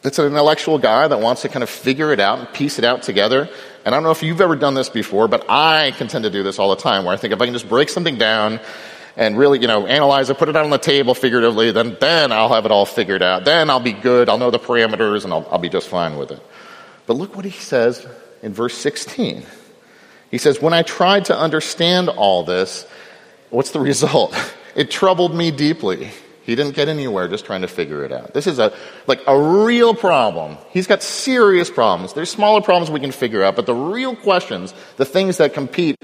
it's 0.03 0.19
an 0.19 0.25
intellectual 0.25 0.77
guy 0.77 1.07
that 1.07 1.19
wants 1.19 1.41
to 1.43 1.49
kind 1.49 1.63
of 1.63 1.69
figure 1.69 2.11
it 2.11 2.19
out 2.19 2.39
and 2.39 2.53
piece 2.53 2.79
it 2.79 2.85
out 2.85 3.03
together. 3.03 3.49
And 3.85 3.95
I 3.95 3.97
don't 3.97 4.03
know 4.03 4.11
if 4.11 4.23
you've 4.23 4.41
ever 4.41 4.55
done 4.55 4.73
this 4.73 4.89
before, 4.89 5.27
but 5.27 5.49
I 5.49 5.91
can 5.91 6.07
tend 6.07 6.23
to 6.23 6.29
do 6.29 6.43
this 6.43 6.59
all 6.59 6.69
the 6.69 6.81
time 6.81 7.05
where 7.05 7.13
I 7.13 7.17
think 7.17 7.33
if 7.33 7.41
I 7.41 7.45
can 7.45 7.53
just 7.53 7.69
break 7.69 7.89
something 7.89 8.17
down 8.17 8.59
and 9.15 9.37
really, 9.37 9.59
you 9.59 9.67
know, 9.67 9.87
analyze 9.87 10.29
it, 10.29 10.37
put 10.37 10.49
it 10.49 10.55
out 10.55 10.63
on 10.63 10.69
the 10.69 10.77
table 10.77 11.13
figuratively, 11.13 11.71
then, 11.71 11.97
then 11.99 12.31
I'll 12.31 12.53
have 12.53 12.65
it 12.65 12.71
all 12.71 12.85
figured 12.85 13.21
out. 13.23 13.45
Then 13.45 13.69
I'll 13.69 13.79
be 13.79 13.93
good. 13.93 14.29
I'll 14.29 14.37
know 14.37 14.51
the 14.51 14.59
parameters 14.59 15.23
and 15.23 15.33
I'll, 15.33 15.47
I'll 15.49 15.59
be 15.59 15.69
just 15.69 15.87
fine 15.87 16.17
with 16.17 16.31
it. 16.31 16.41
But 17.05 17.15
look 17.15 17.35
what 17.35 17.45
he 17.45 17.51
says 17.51 18.05
in 18.43 18.53
verse 18.53 18.77
16. 18.77 19.43
He 20.29 20.37
says, 20.37 20.61
When 20.61 20.73
I 20.73 20.83
tried 20.83 21.25
to 21.25 21.37
understand 21.37 22.09
all 22.09 22.43
this, 22.43 22.85
what's 23.49 23.71
the 23.71 23.79
result? 23.79 24.35
It 24.75 24.91
troubled 24.91 25.35
me 25.35 25.51
deeply. 25.51 26.11
He 26.43 26.55
didn't 26.55 26.73
get 26.75 26.87
anywhere 26.87 27.27
just 27.27 27.45
trying 27.45 27.61
to 27.61 27.67
figure 27.67 28.03
it 28.03 28.11
out. 28.11 28.33
This 28.33 28.47
is 28.47 28.57
a, 28.57 28.73
like 29.05 29.21
a 29.27 29.39
real 29.39 29.93
problem. 29.93 30.57
He's 30.71 30.87
got 30.87 31.03
serious 31.03 31.69
problems. 31.69 32.13
There's 32.13 32.31
smaller 32.31 32.61
problems 32.61 32.89
we 32.89 32.99
can 32.99 33.11
figure 33.11 33.43
out, 33.43 33.55
but 33.55 33.65
the 33.65 33.75
real 33.75 34.15
questions, 34.15 34.73
the 34.97 35.05
things 35.05 35.37
that 35.37 35.53
compete 35.53 35.95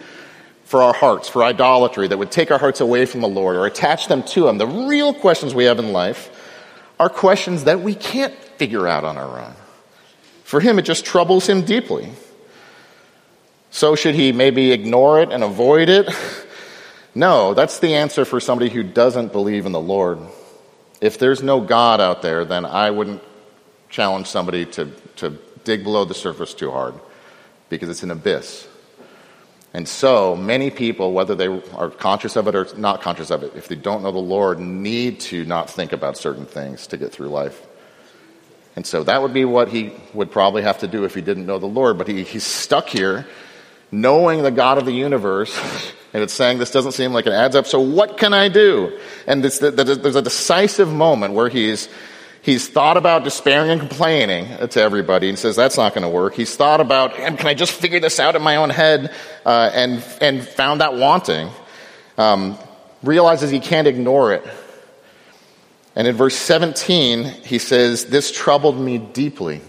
for 0.63 0.82
our 0.82 0.93
hearts, 0.93 1.30
for 1.30 1.43
idolatry, 1.43 2.08
that 2.08 2.17
would 2.17 2.32
take 2.32 2.51
our 2.51 2.60
hearts 2.60 2.80
away 2.80 3.06
from 3.06 3.21
the 3.21 3.28
Lord 3.28 3.56
or 3.56 3.65
attach 3.65 4.08
them 4.08 4.21
to 4.23 4.47
Him, 4.47 4.58
the 4.58 4.67
real 4.67 5.13
questions 5.13 5.56
we 5.56 5.63
have 5.63 5.80
in 5.80 5.93
life 5.93 6.30
are 6.99 7.10
questions 7.10 7.65
that 7.65 7.82
we 7.82 7.95
can't 7.95 8.34
figure 8.58 8.88
out 8.88 9.04
on 9.04 9.17
our 9.17 9.39
own. 9.39 9.54
For 10.43 10.60
him, 10.60 10.80
it 10.80 10.84
just 10.84 11.06
troubles 11.06 11.47
him 11.47 11.63
deeply. 11.63 12.12
So, 13.71 13.95
should 13.95 14.15
he 14.15 14.32
maybe 14.32 14.71
ignore 14.71 15.21
it 15.21 15.32
and 15.32 15.43
avoid 15.43 15.89
it? 15.89 16.08
No, 17.15 17.54
that's 17.54 17.80
the 17.80 17.95
answer 17.95 18.25
for 18.25 18.41
somebody 18.41 18.69
who 18.69 18.84
doesn't 18.84 19.32
believe 19.32 19.65
in 19.65 19.71
the 19.71 19.80
Lord. 19.80 20.19
If 20.99 21.17
there's 21.17 21.41
no 21.41 21.62
God 21.62 22.01
out 22.01 22.21
there, 22.21 22.43
then 22.43 22.65
I 22.65 22.91
wouldn't 22.91 23.23
challenge 23.89 24.28
somebody 24.28 24.65
to, 24.65 24.91
to 25.17 25.38
dig 25.63 25.84
below 25.84 26.04
the 26.04 26.13
surface 26.13 26.54
too 26.54 26.71
hard 26.71 26.93
because 27.69 27.88
it's 27.88 28.04
an 28.04 28.12
abyss. 28.12 28.67
And 29.73 29.88
so 29.88 30.36
many 30.36 30.69
people, 30.69 31.13
whether 31.13 31.36
they 31.36 31.47
are 31.47 31.89
conscious 31.89 32.36
of 32.36 32.47
it 32.49 32.56
or 32.56 32.67
not 32.78 33.01
conscious 33.01 33.30
of 33.30 33.43
it, 33.43 33.54
if 33.56 33.69
they 33.69 33.75
don't 33.75 34.04
know 34.04 34.12
the 34.12 34.19
Lord, 34.19 34.60
need 34.60 35.21
to 35.21 35.45
not 35.45 35.69
think 35.69 35.93
about 35.93 36.17
certain 36.17 36.45
things 36.45 36.88
to 36.88 36.97
get 36.97 37.13
through 37.13 37.30
life. 37.30 37.65
And 38.75 38.86
so 38.86 39.04
that 39.04 39.21
would 39.21 39.34
be 39.34 39.45
what 39.45 39.69
he 39.69 39.93
would 40.13 40.32
probably 40.32 40.63
have 40.63 40.80
to 40.80 40.88
do 40.88 41.06
if 41.06 41.15
he 41.15 41.21
didn't 41.21 41.45
know 41.45 41.60
the 41.60 41.65
Lord. 41.65 41.97
But 41.97 42.10
he, 42.10 42.23
he's 42.23 42.43
stuck 42.43 42.89
here 42.89 43.25
knowing 43.91 44.43
the 44.43 44.51
God 44.51 44.77
of 44.77 44.85
the 44.85 44.91
universe. 44.91 45.57
And 46.13 46.23
it's 46.23 46.33
saying 46.33 46.59
this 46.59 46.71
doesn't 46.71 46.93
seem 46.93 47.11
like 47.11 47.27
it 47.27 47.33
adds 47.33 47.57
up. 47.57 47.67
So 47.67 47.79
what 47.81 48.17
can 48.17 48.33
I 48.33 48.47
do? 48.47 48.97
And 49.27 49.43
there's 49.43 49.61
a 49.61 50.21
decisive 50.21 50.87
moment 50.87 51.33
where 51.33 51.49
he's, 51.49 51.89
he's 52.41 52.69
thought 52.69 52.95
about 52.95 53.25
despairing 53.25 53.69
and 53.69 53.81
complaining 53.81 54.47
to 54.69 54.81
everybody 54.81 55.27
and 55.27 55.37
says 55.37 55.57
that's 55.57 55.75
not 55.75 55.93
going 55.93 56.03
to 56.03 56.09
work. 56.09 56.33
He's 56.33 56.55
thought 56.55 56.79
about, 56.79 57.15
can 57.15 57.45
I 57.45 57.53
just 57.53 57.73
figure 57.73 57.99
this 57.99 58.19
out 58.19 58.37
in 58.37 58.41
my 58.41 58.55
own 58.55 58.69
head? 58.69 59.13
Uh, 59.45 59.69
and, 59.73 60.01
and 60.21 60.41
found 60.41 60.79
that 60.79 60.95
wanting. 60.95 61.49
Um, 62.17 62.57
realizes 63.03 63.51
he 63.51 63.59
can't 63.59 63.87
ignore 63.87 64.33
it. 64.33 64.47
And 65.97 66.07
in 66.07 66.15
verse 66.15 66.35
17, 66.35 67.25
he 67.25 67.59
says, 67.59 68.05
This 68.05 68.31
troubled 68.31 68.79
me 68.79 68.97
deeply 68.97 69.61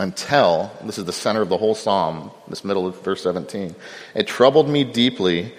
until, 0.00 0.72
this 0.82 0.96
is 0.96 1.04
the 1.04 1.12
center 1.12 1.42
of 1.42 1.50
the 1.50 1.58
whole 1.58 1.74
psalm, 1.74 2.30
this 2.48 2.64
middle 2.64 2.86
of 2.86 3.04
verse 3.04 3.22
17. 3.22 3.74
It 4.14 4.26
troubled 4.26 4.66
me 4.66 4.82
deeply 4.82 5.52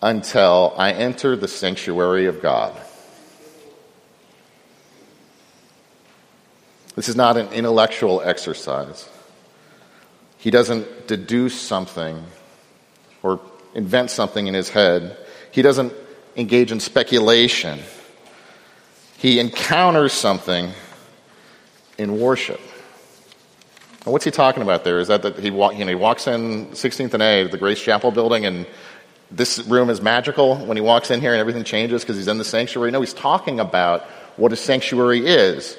until 0.00 0.72
I 0.78 0.92
entered 0.92 1.42
the 1.42 1.48
sanctuary 1.48 2.24
of 2.24 2.40
God. 2.40 2.74
This 6.96 7.10
is 7.10 7.16
not 7.16 7.36
an 7.36 7.48
intellectual 7.52 8.22
exercise. 8.22 9.10
He 10.38 10.50
doesn't 10.50 11.06
deduce 11.06 11.60
something 11.60 12.24
or 13.22 13.40
invent 13.74 14.10
something 14.10 14.46
in 14.46 14.54
his 14.54 14.70
head. 14.70 15.18
He 15.50 15.60
doesn't 15.60 15.92
engage 16.34 16.72
in 16.72 16.80
speculation. 16.80 17.80
He 19.18 19.38
encounters 19.38 20.14
something 20.14 20.72
in 21.98 22.18
worship. 22.18 22.60
And 24.04 24.12
what's 24.12 24.24
he 24.24 24.30
talking 24.30 24.62
about 24.62 24.84
there? 24.84 24.98
Is 24.98 25.08
that, 25.08 25.22
that 25.22 25.38
he, 25.38 25.50
walk, 25.50 25.74
you 25.74 25.84
know, 25.84 25.88
he 25.88 25.94
walks 25.94 26.26
in 26.26 26.66
16th 26.68 27.14
and 27.14 27.22
A, 27.22 27.48
the 27.48 27.56
Grace 27.56 27.80
Chapel 27.80 28.10
building, 28.10 28.44
and 28.44 28.66
this 29.30 29.60
room 29.60 29.88
is 29.88 30.02
magical 30.02 30.56
when 30.56 30.76
he 30.76 30.82
walks 30.82 31.10
in 31.10 31.20
here 31.20 31.32
and 31.32 31.40
everything 31.40 31.64
changes 31.64 32.02
because 32.02 32.16
he's 32.16 32.28
in 32.28 32.36
the 32.36 32.44
sanctuary? 32.44 32.90
No, 32.90 33.00
he's 33.00 33.14
talking 33.14 33.60
about 33.60 34.02
what 34.36 34.52
a 34.52 34.56
sanctuary 34.56 35.26
is. 35.26 35.76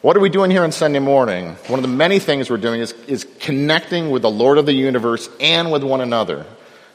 What 0.00 0.16
are 0.16 0.20
we 0.20 0.28
doing 0.30 0.50
here 0.50 0.62
on 0.62 0.72
Sunday 0.72 1.00
morning? 1.00 1.56
One 1.66 1.78
of 1.78 1.82
the 1.82 1.94
many 1.94 2.18
things 2.18 2.48
we're 2.48 2.56
doing 2.56 2.80
is, 2.80 2.92
is 3.06 3.26
connecting 3.40 4.10
with 4.10 4.22
the 4.22 4.30
Lord 4.30 4.56
of 4.56 4.64
the 4.64 4.72
universe 4.72 5.28
and 5.38 5.70
with 5.70 5.82
one 5.82 6.00
another. 6.00 6.46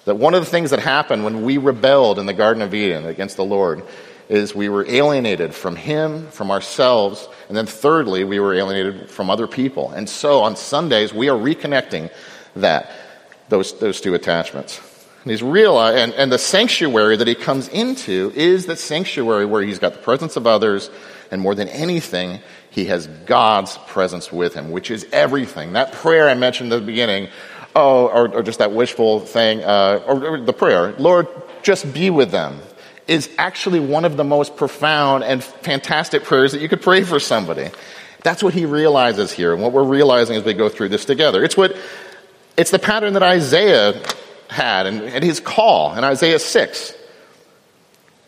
That 0.06 0.15
one 0.15 0.34
of 0.34 0.44
the 0.44 0.50
things 0.50 0.72
that 0.72 0.80
happened 0.80 1.24
when 1.24 1.44
we 1.44 1.58
rebelled 1.58 2.17
in 2.17 2.26
the 2.26 2.34
Garden 2.34 2.63
of 2.63 2.74
Eden 2.74 3.06
against 3.06 3.38
the 3.38 3.46
Lord 3.46 3.84
is 4.32 4.56
we 4.56 4.70
were 4.70 4.86
alienated 4.88 5.54
from 5.54 5.76
Him, 5.76 6.28
from 6.30 6.52
ourselves, 6.52 7.28
and 7.50 7.58
then 7.58 7.65
thirdly, 7.65 8.24
we 8.24 8.39
were 8.39 8.54
alienated 8.54 9.10
from 9.12 9.30
other 9.30 9.46
people. 9.46 9.91
And 9.91 10.08
so 10.08 10.44
on 10.44 10.56
Sundays, 10.56 11.13
we 11.13 11.28
are 11.28 11.38
reconnecting 11.38 12.10
that, 12.56 12.89
those, 13.50 13.78
those 13.80 14.00
two 14.00 14.13
attachments. 14.13 14.80
And 15.24 15.32
he's 15.32 15.44
realized, 15.44 15.98
and, 15.98 16.13
and 16.13 16.32
the 16.32 16.38
sanctuary 16.38 17.17
that 17.17 17.28
he 17.28 17.36
comes 17.36 17.67
into 17.67 18.32
is 18.34 18.65
the 18.67 18.78
sanctuary 18.78 19.46
where 19.46 19.62
he's 19.62 19.80
got 19.80 19.94
the 19.94 20.00
presence 20.00 20.38
of 20.38 20.48
others, 20.48 20.89
and 21.30 21.41
more 21.41 21.54
than 21.54 21.67
anything, 21.67 22.39
he 22.70 22.86
has 22.86 23.08
God's 23.08 23.78
presence 23.88 24.32
with 24.32 24.54
him, 24.54 24.72
which 24.72 24.89
is 24.91 25.06
everything. 25.12 25.74
That 25.74 25.91
prayer 25.91 26.30
I 26.30 26.36
mentioned 26.36 26.72
at 26.72 26.80
the 26.80 26.86
beginning, 26.86 27.28
oh, 27.76 28.08
or, 28.08 28.34
or 28.34 28.44
just 28.44 28.60
that 28.60 28.72
wishful 28.72 29.20
thing, 29.20 29.62
uh, 29.62 30.02
or, 30.08 30.26
or 30.26 30.41
the 30.41 30.54
prayer, 30.54 30.94
Lord, 30.94 31.28
just 31.63 31.94
be 31.94 32.10
with 32.10 32.32
them 32.32 32.62
is 33.08 33.30
actually 33.38 33.80
one 33.80 34.06
of 34.06 34.18
the 34.18 34.24
most 34.24 34.56
profound 34.56 35.24
and 35.24 35.44
fantastic 35.44 36.24
prayers 36.24 36.52
that 36.54 36.62
you 36.62 36.70
could 36.70 36.82
pray 36.82 37.04
for 37.04 37.20
somebody. 37.20 37.70
That's 38.24 38.44
what 38.44 38.54
he 38.54 38.66
realizes 38.66 39.32
here, 39.32 39.54
and 39.54 39.62
what 39.62 39.72
we're 39.72 39.84
realizing 39.84 40.36
as 40.36 40.44
we 40.44 40.54
go 40.54 40.70
through 40.70 40.90
this 40.90 41.06
together. 41.06 41.44
It's 41.44 41.58
what 41.58 41.76
it's 42.58 42.72
the 42.72 42.80
pattern 42.80 43.14
that 43.14 43.24
Isaiah 43.24 44.02
had 44.50 44.86
and, 44.86 45.02
and 45.02 45.24
his 45.24 45.40
call 45.40 45.96
in 45.96 46.04
Isaiah 46.04 46.40
6. 46.40 46.94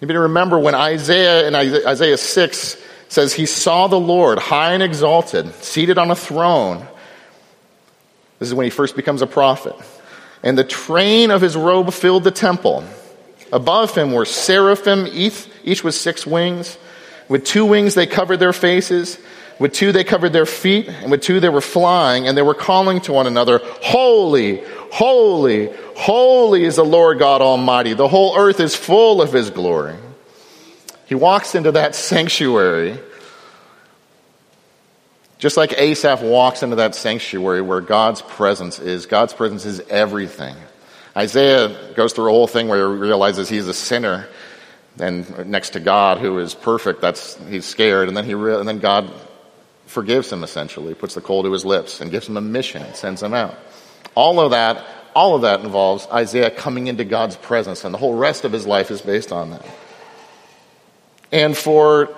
You 0.02 0.08
need 0.08 0.14
to 0.14 0.20
remember 0.22 0.58
when 0.58 0.76
Isaiah 0.76 1.48
in 1.48 1.56
Isaiah 1.56 2.18
6 2.18 2.78
says 3.10 3.34
he 3.34 3.46
saw 3.46 3.88
the 3.88 4.00
Lord 4.00 4.40
high 4.40 4.74
and 4.74 4.82
exalted, 4.82 5.54
seated 5.56 5.98
on 5.98 6.10
a 6.10 6.16
throne. 6.16 6.88
This 8.40 8.50
is 8.50 8.56
when 8.56 8.66
he 8.66 8.70
first 8.70 8.96
becomes 8.96 9.22
a 9.22 9.28
prophet. 9.28 9.76
And 10.42 10.58
the 10.58 10.64
train 10.64 11.32
of 11.32 11.42
his 11.42 11.56
robe 11.56 11.94
filled 11.94 12.24
the 12.24 12.32
temple. 12.32 12.84
Above 13.54 13.96
him 13.96 14.12
were 14.12 14.26
seraphim, 14.26 15.08
each, 15.12 15.46
each 15.64 15.84
with 15.84 15.94
six 15.94 16.26
wings. 16.26 16.76
With 17.30 17.46
two 17.46 17.66
wings 17.66 17.94
they 17.94 18.08
covered 18.08 18.38
their 18.38 18.52
faces. 18.52 19.20
With 19.60 19.74
two 19.74 19.92
they 19.92 20.04
covered 20.04 20.34
their 20.34 20.48
feet. 20.48 20.90
And 20.90 21.12
with 21.12 21.22
two 21.22 21.40
they 21.40 21.50
were 21.50 21.62
flying. 21.62 22.28
And 22.28 22.36
they 22.36 22.42
were 22.42 22.56
calling 22.56 23.00
to 23.02 23.14
one 23.14 23.28
another, 23.28 23.62
Holy, 23.84 24.64
holy, 24.92 25.70
holy 25.96 26.64
is 26.64 26.78
the 26.78 26.84
Lord 26.84 27.20
God 27.20 27.44
Almighty. 27.44 27.94
The 27.94 28.08
whole 28.08 28.36
earth 28.36 28.60
is 28.60 28.76
full 28.76 29.22
of 29.22 29.32
his 29.32 29.52
glory. 29.52 29.98
He 31.06 31.14
walks 31.14 31.54
into 31.54 31.74
that 31.74 31.94
sanctuary. 32.10 32.98
Just 35.38 35.58
like 35.58 35.74
Asaph 35.78 36.24
walks 36.24 36.64
into 36.64 36.78
that 36.78 36.96
sanctuary 36.96 37.62
where 37.62 37.82
God's 37.82 38.24
presence 38.24 38.80
is, 38.80 39.06
God's 39.06 39.34
presence 39.34 39.64
is 39.66 39.80
everything. 39.92 40.56
Isaiah 41.16 41.94
goes 41.94 42.14
through 42.14 42.28
a 42.28 42.32
whole 42.32 42.48
thing 42.48 42.68
where 42.68 42.80
he 42.92 43.00
realizes 43.00 43.48
he's 43.48 43.68
a 43.68 43.74
sinner, 43.74 44.28
and 45.00 45.48
next 45.48 45.72
to 45.72 45.80
God, 45.80 46.18
who 46.18 46.40
is 46.40 46.56
perfect, 46.56 47.02
that's 47.02 47.38
he's 47.48 47.66
scared, 47.66 48.08
and 48.08 48.18
then 48.18 48.26
he 48.26 48.34
re- 48.34 48.56
and 48.56 48.68
then 48.68 48.80
God 48.80 49.12
forgives 49.86 50.32
him 50.32 50.44
essentially, 50.44 50.96
puts 50.96 51.14
the 51.14 51.22
coal 51.22 51.44
to 51.44 51.52
his 51.52 51.66
lips, 51.66 52.02
and 52.02 52.10
gives 52.10 52.28
him 52.28 52.38
a 52.38 52.42
mission, 52.42 52.94
sends 52.96 53.22
him 53.22 53.34
out. 53.34 53.58
All 54.16 54.40
of 54.40 54.52
that, 54.52 54.84
all 55.16 55.36
of 55.36 55.44
that 55.44 55.62
involves 55.62 56.08
Isaiah 56.08 56.50
coming 56.50 56.88
into 56.88 57.04
God's 57.04 57.36
presence, 57.36 57.84
and 57.84 57.94
the 57.94 58.00
whole 58.00 58.16
rest 58.16 58.44
of 58.44 58.52
his 58.52 58.66
life 58.66 58.90
is 58.90 59.02
based 59.02 59.32
on 59.32 59.52
that. 59.52 59.66
And 61.32 61.56
for 61.56 62.16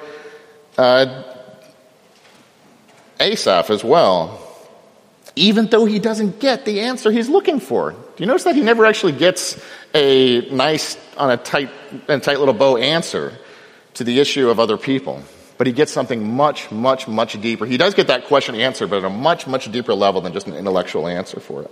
uh, 0.77 1.23
Asaph 3.19 3.69
as 3.69 3.83
well, 3.83 4.44
even 5.35 5.67
though 5.67 5.85
he 5.85 5.99
doesn't 5.99 6.39
get 6.39 6.65
the 6.65 6.81
answer 6.81 7.11
he's 7.11 7.29
looking 7.29 7.59
for. 7.59 7.91
Do 7.91 8.23
you 8.23 8.25
notice 8.25 8.45
that 8.45 8.55
he 8.55 8.61
never 8.61 8.85
actually 8.85 9.11
gets 9.13 9.61
a 9.93 10.49
nice, 10.49 10.97
on 11.17 11.31
a 11.31 11.37
tight, 11.37 11.69
and 12.07 12.23
tight 12.23 12.39
little 12.39 12.53
bow 12.53 12.77
answer 12.77 13.33
to 13.95 14.03
the 14.03 14.19
issue 14.19 14.49
of 14.49 14.59
other 14.59 14.77
people? 14.77 15.21
But 15.57 15.67
he 15.67 15.73
gets 15.73 15.91
something 15.91 16.35
much, 16.35 16.71
much, 16.71 17.07
much 17.07 17.39
deeper. 17.41 17.65
He 17.65 17.77
does 17.77 17.93
get 17.93 18.07
that 18.07 18.25
question 18.25 18.55
answered, 18.55 18.89
but 18.89 18.97
at 18.99 19.05
a 19.05 19.09
much, 19.09 19.47
much 19.47 19.71
deeper 19.71 19.93
level 19.93 20.21
than 20.21 20.33
just 20.33 20.47
an 20.47 20.53
intellectual 20.53 21.07
answer 21.07 21.39
for 21.39 21.63
it. 21.63 21.71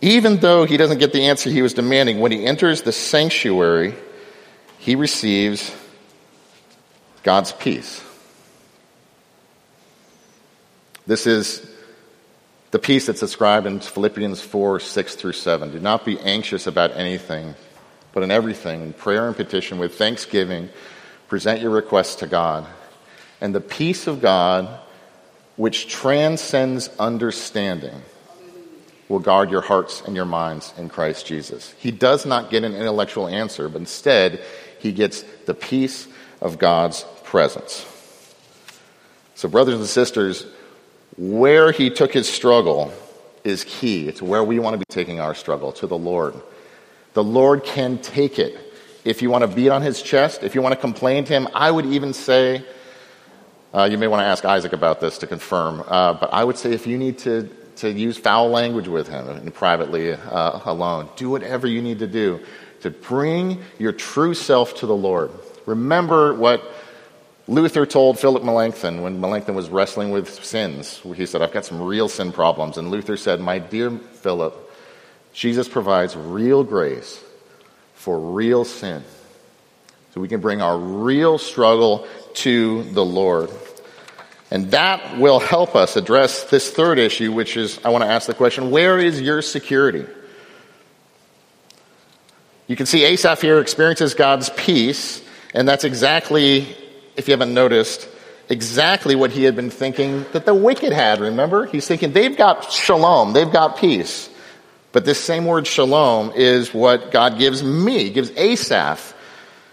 Even 0.00 0.38
though 0.38 0.64
he 0.64 0.76
doesn't 0.76 0.98
get 0.98 1.12
the 1.12 1.26
answer 1.26 1.50
he 1.50 1.62
was 1.62 1.74
demanding, 1.74 2.20
when 2.20 2.30
he 2.30 2.44
enters 2.44 2.82
the 2.82 2.92
sanctuary, 2.92 3.94
he 4.78 4.94
receives 4.94 5.74
God's 7.24 7.52
peace. 7.52 8.02
This 11.06 11.26
is 11.26 11.68
the 12.70 12.78
peace 12.78 13.06
that's 13.06 13.20
described 13.20 13.66
in 13.66 13.80
Philippians 13.80 14.40
4 14.40 14.80
6 14.80 15.14
through 15.14 15.32
7. 15.32 15.70
Do 15.72 15.80
not 15.80 16.04
be 16.04 16.18
anxious 16.20 16.66
about 16.66 16.96
anything, 16.96 17.54
but 18.12 18.22
in 18.22 18.30
everything, 18.30 18.82
in 18.82 18.92
prayer 18.92 19.26
and 19.26 19.36
petition, 19.36 19.78
with 19.78 19.94
thanksgiving, 19.94 20.68
present 21.28 21.60
your 21.60 21.70
requests 21.70 22.16
to 22.16 22.26
God. 22.26 22.66
And 23.40 23.54
the 23.54 23.60
peace 23.60 24.06
of 24.06 24.20
God, 24.20 24.80
which 25.56 25.88
transcends 25.88 26.90
understanding, 26.98 28.02
will 29.08 29.20
guard 29.20 29.50
your 29.50 29.62
hearts 29.62 30.02
and 30.06 30.14
your 30.14 30.26
minds 30.26 30.74
in 30.76 30.90
Christ 30.90 31.26
Jesus. 31.26 31.72
He 31.78 31.90
does 31.90 32.26
not 32.26 32.50
get 32.50 32.64
an 32.64 32.74
intellectual 32.74 33.28
answer, 33.28 33.68
but 33.68 33.80
instead, 33.80 34.42
he 34.78 34.92
gets 34.92 35.22
the 35.46 35.54
peace 35.54 36.06
of 36.42 36.58
God's 36.58 37.04
presence. 37.24 37.86
So, 39.34 39.48
brothers 39.48 39.78
and 39.78 39.86
sisters, 39.86 40.46
where 41.18 41.72
he 41.72 41.90
took 41.90 42.12
his 42.12 42.28
struggle 42.28 42.92
is 43.42 43.64
key. 43.64 44.06
It's 44.08 44.22
where 44.22 44.44
we 44.44 44.60
want 44.60 44.74
to 44.74 44.78
be 44.78 44.84
taking 44.88 45.20
our 45.20 45.34
struggle, 45.34 45.72
to 45.72 45.86
the 45.86 45.98
Lord. 45.98 46.34
The 47.14 47.24
Lord 47.24 47.64
can 47.64 47.98
take 47.98 48.38
it. 48.38 48.56
If 49.04 49.20
you 49.20 49.28
want 49.28 49.42
to 49.42 49.48
beat 49.48 49.70
on 49.70 49.82
his 49.82 50.00
chest, 50.00 50.44
if 50.44 50.54
you 50.54 50.62
want 50.62 50.74
to 50.74 50.80
complain 50.80 51.24
to 51.24 51.32
him, 51.32 51.48
I 51.54 51.70
would 51.70 51.86
even 51.86 52.12
say, 52.12 52.64
uh, 53.74 53.88
you 53.90 53.98
may 53.98 54.06
want 54.06 54.20
to 54.20 54.26
ask 54.26 54.44
Isaac 54.44 54.72
about 54.72 55.00
this 55.00 55.18
to 55.18 55.26
confirm, 55.26 55.82
uh, 55.88 56.14
but 56.14 56.32
I 56.32 56.44
would 56.44 56.56
say 56.56 56.72
if 56.72 56.86
you 56.86 56.96
need 56.96 57.18
to, 57.18 57.48
to 57.76 57.90
use 57.90 58.16
foul 58.16 58.50
language 58.50 58.86
with 58.86 59.08
him 59.08 59.28
and 59.28 59.52
privately 59.52 60.12
uh, 60.12 60.60
alone, 60.64 61.08
do 61.16 61.30
whatever 61.30 61.66
you 61.66 61.82
need 61.82 61.98
to 61.98 62.06
do 62.06 62.40
to 62.82 62.90
bring 62.90 63.60
your 63.78 63.92
true 63.92 64.34
self 64.34 64.76
to 64.76 64.86
the 64.86 64.94
Lord. 64.96 65.30
Remember 65.66 66.34
what 66.34 66.62
Luther 67.48 67.86
told 67.86 68.18
Philip 68.18 68.44
Melanchthon 68.44 69.00
when 69.00 69.20
Melanchthon 69.20 69.54
was 69.54 69.70
wrestling 69.70 70.10
with 70.10 70.44
sins. 70.44 71.00
He 71.16 71.24
said, 71.24 71.40
I've 71.40 71.50
got 71.50 71.64
some 71.64 71.80
real 71.80 72.10
sin 72.10 72.30
problems. 72.30 72.76
And 72.76 72.90
Luther 72.90 73.16
said, 73.16 73.40
My 73.40 73.58
dear 73.58 73.90
Philip, 73.90 74.54
Jesus 75.32 75.66
provides 75.66 76.14
real 76.14 76.62
grace 76.62 77.24
for 77.94 78.20
real 78.20 78.66
sin. 78.66 79.02
So 80.12 80.20
we 80.20 80.28
can 80.28 80.40
bring 80.40 80.60
our 80.60 80.78
real 80.78 81.38
struggle 81.38 82.06
to 82.34 82.82
the 82.82 83.04
Lord. 83.04 83.50
And 84.50 84.70
that 84.72 85.18
will 85.18 85.40
help 85.40 85.74
us 85.74 85.96
address 85.96 86.44
this 86.44 86.70
third 86.70 86.98
issue, 86.98 87.32
which 87.32 87.56
is 87.56 87.80
I 87.82 87.88
want 87.88 88.04
to 88.04 88.10
ask 88.10 88.26
the 88.26 88.34
question 88.34 88.70
where 88.70 88.98
is 88.98 89.22
your 89.22 89.40
security? 89.40 90.04
You 92.66 92.76
can 92.76 92.84
see 92.84 93.04
Asaph 93.04 93.40
here 93.40 93.58
experiences 93.58 94.12
God's 94.12 94.50
peace, 94.50 95.22
and 95.54 95.66
that's 95.66 95.84
exactly 95.84 96.76
if 97.18 97.28
you 97.28 97.32
haven't 97.32 97.52
noticed, 97.52 98.08
exactly 98.48 99.14
what 99.14 99.30
he 99.30 99.44
had 99.44 99.56
been 99.56 99.70
thinking 99.70 100.24
that 100.32 100.46
the 100.46 100.54
wicked 100.54 100.92
had, 100.92 101.20
remember? 101.20 101.66
He's 101.66 101.86
thinking 101.86 102.12
they've 102.12 102.36
got 102.36 102.72
shalom, 102.72 103.32
they've 103.32 103.50
got 103.50 103.76
peace. 103.76 104.30
But 104.92 105.04
this 105.04 105.22
same 105.22 105.44
word 105.44 105.66
shalom 105.66 106.32
is 106.34 106.72
what 106.72 107.10
God 107.10 107.38
gives 107.38 107.62
me, 107.62 108.10
gives 108.10 108.30
Asaph. 108.30 109.14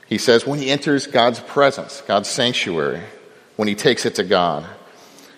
He 0.07 0.17
says 0.17 0.45
when 0.45 0.59
he 0.59 0.69
enters 0.69 1.07
God's 1.07 1.39
presence, 1.39 2.01
God's 2.05 2.29
sanctuary, 2.29 3.01
when 3.55 3.67
he 3.67 3.75
takes 3.75 4.05
it 4.05 4.15
to 4.15 4.23
God. 4.23 4.65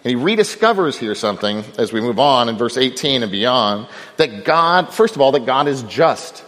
And 0.03 0.11
he 0.11 0.15
rediscovers 0.15 0.97
here 0.97 1.15
something 1.15 1.63
as 1.77 1.91
we 1.91 2.01
move 2.01 2.19
on 2.19 2.49
in 2.49 2.57
verse 2.57 2.77
18 2.77 3.23
and 3.23 3.31
beyond 3.31 3.87
that 4.17 4.45
God, 4.45 4.93
first 4.93 5.15
of 5.15 5.21
all, 5.21 5.33
that 5.33 5.45
God 5.45 5.67
is 5.67 5.83
just 5.83 6.43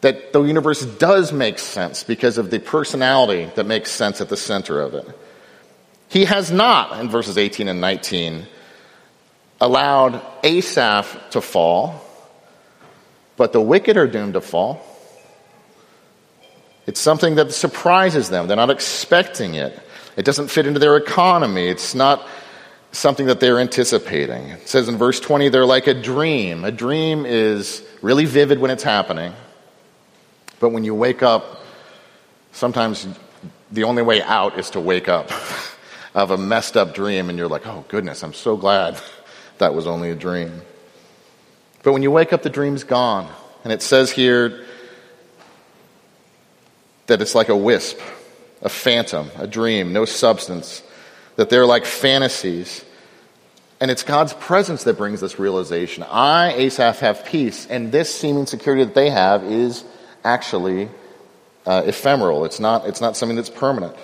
that 0.00 0.32
the 0.32 0.42
universe 0.42 0.84
does 0.84 1.32
make 1.32 1.58
sense 1.58 2.04
because 2.04 2.38
of 2.38 2.50
the 2.50 2.58
personality 2.58 3.50
that 3.56 3.66
makes 3.66 3.90
sense 3.90 4.20
at 4.20 4.28
the 4.28 4.36
center 4.36 4.80
of 4.80 4.94
it. 4.94 5.06
He 6.08 6.24
has 6.24 6.50
not, 6.50 6.98
in 7.00 7.08
verses 7.08 7.36
18 7.36 7.68
and 7.68 7.80
19, 7.80 8.46
allowed 9.60 10.22
Asaph 10.42 11.30
to 11.30 11.40
fall, 11.40 12.00
but 13.36 13.52
the 13.52 13.60
wicked 13.60 13.96
are 13.96 14.06
doomed 14.06 14.34
to 14.34 14.40
fall. 14.40 14.84
It's 16.86 17.00
something 17.00 17.34
that 17.34 17.52
surprises 17.52 18.30
them. 18.30 18.46
They're 18.46 18.56
not 18.56 18.70
expecting 18.70 19.54
it. 19.54 19.78
It 20.16 20.24
doesn't 20.24 20.48
fit 20.48 20.66
into 20.66 20.80
their 20.80 20.96
economy. 20.96 21.68
It's 21.68 21.94
not 21.94 22.26
something 22.92 23.26
that 23.26 23.40
they're 23.40 23.58
anticipating. 23.58 24.48
It 24.48 24.68
says 24.68 24.88
in 24.88 24.96
verse 24.96 25.20
20, 25.20 25.50
they're 25.50 25.66
like 25.66 25.86
a 25.86 25.94
dream. 25.94 26.64
A 26.64 26.72
dream 26.72 27.26
is 27.26 27.84
really 28.00 28.24
vivid 28.24 28.58
when 28.58 28.70
it's 28.70 28.82
happening. 28.82 29.34
But 30.60 30.70
when 30.70 30.84
you 30.84 30.94
wake 30.94 31.22
up, 31.22 31.62
sometimes 32.52 33.06
the 33.70 33.84
only 33.84 34.02
way 34.02 34.22
out 34.22 34.58
is 34.58 34.70
to 34.70 34.80
wake 34.80 35.08
up 35.08 35.30
of 36.14 36.30
a 36.30 36.38
messed 36.38 36.76
up 36.76 36.94
dream, 36.94 37.28
and 37.28 37.38
you're 37.38 37.48
like, 37.48 37.66
oh 37.66 37.84
goodness, 37.88 38.22
I'm 38.22 38.34
so 38.34 38.56
glad 38.56 39.00
that 39.58 39.74
was 39.74 39.86
only 39.86 40.10
a 40.10 40.14
dream. 40.14 40.62
But 41.82 41.92
when 41.92 42.02
you 42.02 42.10
wake 42.10 42.32
up, 42.32 42.42
the 42.42 42.50
dream's 42.50 42.84
gone. 42.84 43.32
And 43.64 43.72
it 43.72 43.82
says 43.82 44.10
here 44.10 44.64
that 47.06 47.20
it's 47.20 47.34
like 47.34 47.48
a 47.48 47.56
wisp, 47.56 47.98
a 48.62 48.68
phantom, 48.68 49.30
a 49.36 49.46
dream, 49.46 49.92
no 49.92 50.04
substance, 50.04 50.82
that 51.36 51.50
they're 51.50 51.66
like 51.66 51.84
fantasies. 51.84 52.84
And 53.80 53.90
it's 53.90 54.02
God's 54.02 54.32
presence 54.32 54.84
that 54.84 54.98
brings 54.98 55.20
this 55.20 55.38
realization. 55.38 56.02
I, 56.02 56.52
Asaph, 56.54 56.98
have 57.00 57.24
peace, 57.24 57.66
and 57.66 57.92
this 57.92 58.12
seeming 58.12 58.46
security 58.46 58.84
that 58.84 58.94
they 58.94 59.10
have 59.10 59.44
is 59.44 59.84
actually 60.28 60.88
uh, 61.66 61.82
ephemeral. 61.86 62.44
It's 62.44 62.60
not, 62.60 62.86
it's 62.86 63.00
not 63.00 63.16
something 63.16 63.36
that's 63.36 63.50
permanent. 63.50 63.96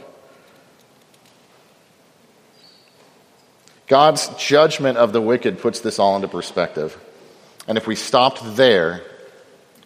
God's 3.87 4.29
judgment 4.39 4.97
of 4.97 5.13
the 5.13 5.21
wicked 5.21 5.59
puts 5.59 5.81
this 5.81 5.99
all 5.99 6.17
into 6.17 6.29
perspective. 6.29 6.99
And 7.69 7.77
if 7.77 7.87
we 7.87 7.95
stopped 7.95 8.57
there, 8.57 9.03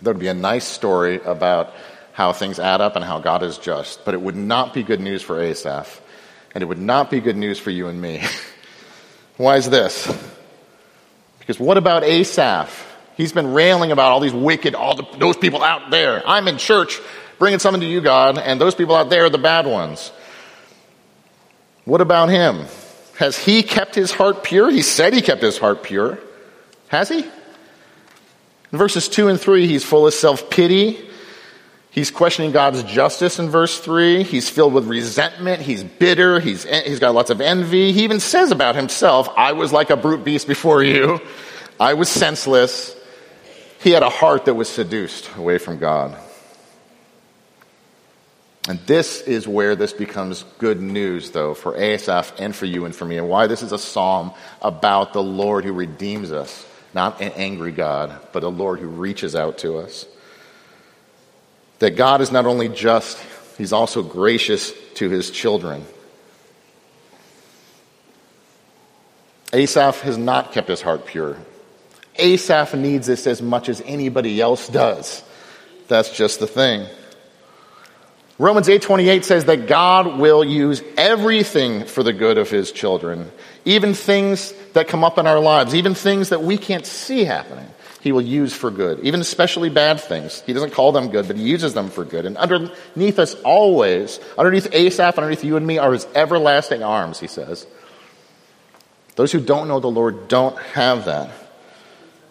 there 0.01 0.13
would 0.13 0.21
be 0.21 0.29
a 0.29 0.35
nice 0.35 0.65
story 0.65 1.21
about 1.25 1.75
how 2.13 2.33
things 2.33 2.59
add 2.59 2.81
up 2.81 2.95
and 2.95 3.05
how 3.05 3.19
God 3.19 3.43
is 3.43 3.59
just. 3.59 4.05
But 4.05 4.15
it 4.15 4.21
would 4.21 4.37
not 4.37 4.73
be 4.73 4.83
good 4.83 5.01
news 5.01 5.23
for 5.23 5.41
Asaph. 5.41 6.01
And 6.55 6.63
it 6.63 6.67
would 6.67 6.79
not 6.79 7.11
be 7.11 7.21
good 7.21 7.37
news 7.37 7.59
for 7.59 7.71
you 7.71 7.89
and 7.89 8.01
me. 8.01 8.23
Why 9.37 9.57
is 9.57 9.69
this? 9.69 10.07
Because 11.41 11.59
what 11.59 11.77
about 11.77 12.05
Asaph? 12.05 12.88
He's 13.19 13.33
been 13.33 13.53
railing 13.53 13.91
about 13.91 14.13
all 14.13 14.21
these 14.21 14.33
wicked, 14.33 14.77
all 14.77 14.95
the, 14.95 15.05
those 15.19 15.37
people 15.37 15.61
out 15.61 15.91
there. 15.91 16.23
I'm 16.25 16.47
in 16.47 16.57
church 16.57 17.01
bringing 17.41 17.59
something 17.59 17.81
to 17.81 17.87
you, 17.87 18.01
God, 18.01 18.39
and 18.39 18.61
those 18.61 18.77
people 18.77 18.95
out 18.95 19.11
there 19.11 19.25
are 19.25 19.31
the 19.31 19.39
bad 19.39 19.67
ones. 19.67 20.13
What 21.85 22.01
about 22.01 22.29
him? 22.29 22.65
Has 23.19 23.37
he 23.37 23.65
kept 23.65 23.97
his 23.97 24.13
heart 24.13 24.45
pure? 24.45 24.71
He 24.71 24.83
said 24.83 25.13
he 25.15 25.21
kept 25.21 25.43
his 25.43 25.59
heart 25.59 25.83
pure. 25.83 26.21
Has 26.87 27.09
he? 27.09 27.19
In 27.19 28.79
verses 28.79 29.09
2 29.09 29.27
and 29.27 29.41
3, 29.41 29.67
he's 29.67 29.83
full 29.83 30.07
of 30.07 30.15
self 30.15 30.49
pity. 30.49 31.05
He's 31.91 32.13
questioning 32.13 32.53
God's 32.53 32.85
justice 32.85 33.41
in 33.41 33.49
verse 33.49 33.81
3. 33.81 34.23
He's 34.23 34.49
filled 34.49 34.75
with 34.75 34.87
resentment. 34.87 35.61
He's 35.61 35.83
bitter. 35.83 36.39
He's, 36.39 36.63
he's 36.63 37.01
got 37.01 37.15
lots 37.17 37.31
of 37.31 37.41
envy. 37.41 37.91
He 37.91 38.05
even 38.05 38.21
says 38.21 38.53
about 38.53 38.77
himself, 38.77 39.29
I 39.37 39.53
was 39.53 39.73
like 39.73 39.91
a 39.91 39.97
brute 39.97 40.23
beast 40.23 40.47
before 40.47 40.85
you. 40.85 41.21
I 41.81 41.95
was 41.95 42.09
senseless. 42.09 42.95
He 43.81 43.91
had 43.91 44.03
a 44.03 44.09
heart 44.09 44.47
that 44.47 44.55
was 44.55 44.69
seduced 44.69 45.35
away 45.37 45.59
from 45.59 45.79
God. 45.79 46.17
And 48.69 48.79
this 48.81 49.23
is 49.23 49.49
where 49.49 49.77
this 49.77 49.93
becomes 49.93 50.45
good 50.59 50.83
news, 50.83 51.31
though, 51.31 51.55
for 51.55 51.77
Asaph 51.77 52.33
and 52.39 52.55
for 52.55 52.67
you 52.67 52.85
and 52.85 52.95
for 52.95 53.07
me, 53.07 53.17
and 53.17 53.29
why 53.29 53.47
this 53.47 53.63
is 53.63 53.73
a 53.73 53.79
psalm 53.79 54.33
about 54.61 55.13
the 55.13 55.23
Lord 55.23 55.65
who 55.65 55.73
redeems 55.73 56.33
us, 56.33 56.67
not 56.93 57.23
an 57.23 57.33
angry 57.37 57.73
God, 57.73 58.21
but 58.33 58.43
a 58.43 58.49
Lord 58.49 58.81
who 58.81 58.89
reaches 58.89 59.35
out 59.35 59.59
to 59.59 59.79
us. 59.79 60.05
That 61.79 61.97
God 61.97 62.21
is 62.21 62.31
not 62.31 62.45
only 62.45 62.69
just, 62.69 63.19
He's 63.57 63.73
also 63.73 64.03
gracious 64.03 64.73
to 64.97 65.09
His 65.09 65.31
children. 65.31 65.85
Asaph 69.53 70.03
has 70.03 70.19
not 70.19 70.53
kept 70.53 70.69
his 70.69 70.83
heart 70.83 71.07
pure. 71.07 71.37
Asaph 72.19 72.75
needs 72.75 73.07
this 73.07 73.27
as 73.27 73.41
much 73.41 73.69
as 73.69 73.83
anybody 73.87 74.41
else 74.41 74.69
does. 74.69 75.23
That's 75.89 76.15
just 76.17 76.41
the 76.41 76.47
thing. 76.47 76.87
Romans 78.39 78.69
8:28 78.69 79.25
says 79.25 79.47
that 79.47 79.67
God 79.67 80.19
will 80.19 80.45
use 80.45 80.83
everything 80.97 81.85
for 81.85 82.05
the 82.05 82.13
good 82.13 82.39
of 82.39 82.49
his 82.51 82.71
children, 82.71 83.33
even 83.65 83.95
things 83.95 84.55
that 84.75 84.87
come 84.87 85.03
up 85.03 85.19
in 85.19 85.27
our 85.27 85.41
lives, 85.41 85.75
even 85.75 85.95
things 85.95 86.29
that 86.29 86.43
we 86.43 86.57
can't 86.57 86.87
see 86.87 87.25
happening. 87.25 87.67
he 88.01 88.13
will 88.13 88.23
use 88.23 88.53
for 88.55 88.71
good, 88.71 89.01
even 89.01 89.21
especially 89.21 89.69
bad 89.69 90.01
things. 90.01 90.43
He 90.47 90.53
doesn't 90.53 90.73
call 90.73 90.93
them 90.93 91.09
good, 91.09 91.27
but 91.27 91.37
he 91.37 91.43
uses 91.43 91.75
them 91.75 91.91
for 91.91 92.05
good. 92.05 92.27
And 92.27 92.37
underneath 92.37 93.19
us 93.19 93.35
always, 93.45 94.21
underneath 94.39 94.69
Asaph, 94.73 95.19
underneath 95.19 95.43
you 95.43 95.57
and 95.57 95.67
me, 95.67 95.79
are 95.79 95.93
his 95.93 96.07
everlasting 96.15 96.83
arms, 96.83 97.19
he 97.19 97.27
says. 97.27 97.67
Those 99.17 99.33
who 99.33 99.41
don't 99.41 99.67
know 99.67 99.81
the 99.81 99.91
Lord 99.91 100.29
don't 100.29 100.57
have 100.59 101.07
that. 101.07 101.31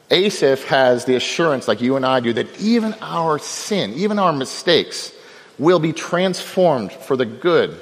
Asaph 0.10 0.63
has 0.65 1.06
the 1.06 1.15
assurance, 1.15 1.67
like 1.67 1.82
you 1.82 1.96
and 1.96 2.06
I 2.06 2.20
do, 2.22 2.34
that 2.34 2.60
even 2.62 2.96
our 3.02 3.39
sin, 3.39 3.93
even 3.93 4.20
our 4.20 4.32
mistakes, 4.32 5.12
will 5.60 5.80
be 5.80 5.91
transformed 5.91 6.91
for 6.91 7.17
the 7.17 7.26
good 7.26 7.78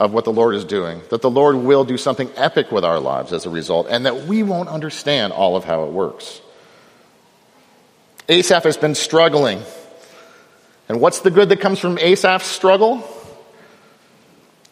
of 0.00 0.12
what 0.12 0.24
the 0.24 0.32
Lord 0.32 0.56
is 0.56 0.64
doing. 0.64 1.00
That 1.10 1.22
the 1.22 1.30
Lord 1.30 1.56
will 1.56 1.84
do 1.84 1.96
something 1.96 2.28
epic 2.36 2.72
with 2.72 2.84
our 2.84 2.98
lives 2.98 3.32
as 3.32 3.46
a 3.46 3.50
result, 3.50 3.86
and 3.88 4.06
that 4.06 4.24
we 4.24 4.42
won't 4.42 4.68
understand 4.68 5.32
all 5.32 5.56
of 5.56 5.64
how 5.64 5.84
it 5.84 5.92
works. 5.92 6.40
Asaph 8.28 8.64
has 8.64 8.76
been 8.76 8.94
struggling. 8.94 9.62
And 10.88 11.00
what's 11.00 11.20
the 11.20 11.30
good 11.30 11.50
that 11.50 11.60
comes 11.60 11.78
from 11.78 11.98
Asaph's 11.98 12.46
struggle? 12.46 13.08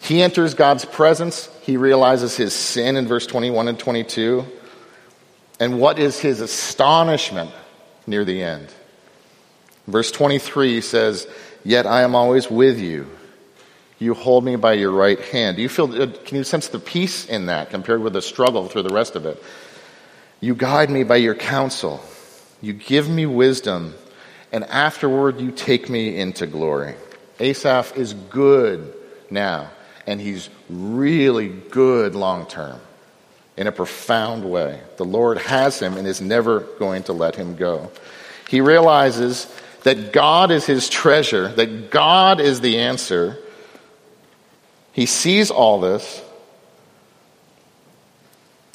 He 0.00 0.20
enters 0.20 0.54
God's 0.54 0.84
presence. 0.84 1.48
He 1.62 1.76
realizes 1.76 2.36
his 2.36 2.52
sin 2.52 2.96
in 2.96 3.06
verse 3.06 3.26
21 3.26 3.68
and 3.68 3.78
22. 3.78 4.44
And 5.62 5.78
what 5.78 6.00
is 6.00 6.18
his 6.18 6.40
astonishment 6.40 7.52
near 8.04 8.24
the 8.24 8.42
end? 8.42 8.66
Verse 9.86 10.10
23 10.10 10.80
says, 10.80 11.28
Yet 11.62 11.86
I 11.86 12.02
am 12.02 12.16
always 12.16 12.50
with 12.50 12.80
you. 12.80 13.06
You 14.00 14.14
hold 14.14 14.42
me 14.44 14.56
by 14.56 14.72
your 14.72 14.90
right 14.90 15.20
hand. 15.20 15.58
Do 15.58 15.62
you 15.62 15.68
feel, 15.68 16.02
uh, 16.02 16.08
can 16.24 16.38
you 16.38 16.42
sense 16.42 16.66
the 16.66 16.80
peace 16.80 17.26
in 17.26 17.46
that 17.46 17.70
compared 17.70 18.02
with 18.02 18.14
the 18.14 18.22
struggle 18.22 18.66
through 18.66 18.82
the 18.82 18.92
rest 18.92 19.14
of 19.14 19.24
it? 19.24 19.40
You 20.40 20.56
guide 20.56 20.90
me 20.90 21.04
by 21.04 21.18
your 21.18 21.36
counsel. 21.36 22.02
You 22.60 22.72
give 22.72 23.08
me 23.08 23.26
wisdom, 23.26 23.94
and 24.50 24.64
afterward 24.64 25.40
you 25.40 25.52
take 25.52 25.88
me 25.88 26.18
into 26.18 26.48
glory. 26.48 26.96
Asaph 27.38 27.96
is 27.96 28.14
good 28.14 28.92
now, 29.30 29.70
and 30.08 30.20
he's 30.20 30.50
really 30.68 31.50
good 31.50 32.16
long 32.16 32.46
term 32.46 32.80
in 33.62 33.68
a 33.68 33.72
profound 33.72 34.44
way. 34.44 34.80
The 34.96 35.04
Lord 35.04 35.38
has 35.38 35.78
him 35.78 35.96
and 35.96 36.04
is 36.04 36.20
never 36.20 36.60
going 36.80 37.04
to 37.04 37.12
let 37.12 37.36
him 37.36 37.54
go. 37.54 37.92
He 38.48 38.60
realizes 38.60 39.46
that 39.84 40.12
God 40.12 40.50
is 40.50 40.66
his 40.66 40.88
treasure, 40.88 41.46
that 41.46 41.92
God 41.92 42.40
is 42.40 42.60
the 42.60 42.80
answer. 42.80 43.38
He 44.92 45.06
sees 45.06 45.52
all 45.52 45.78
this, 45.78 46.24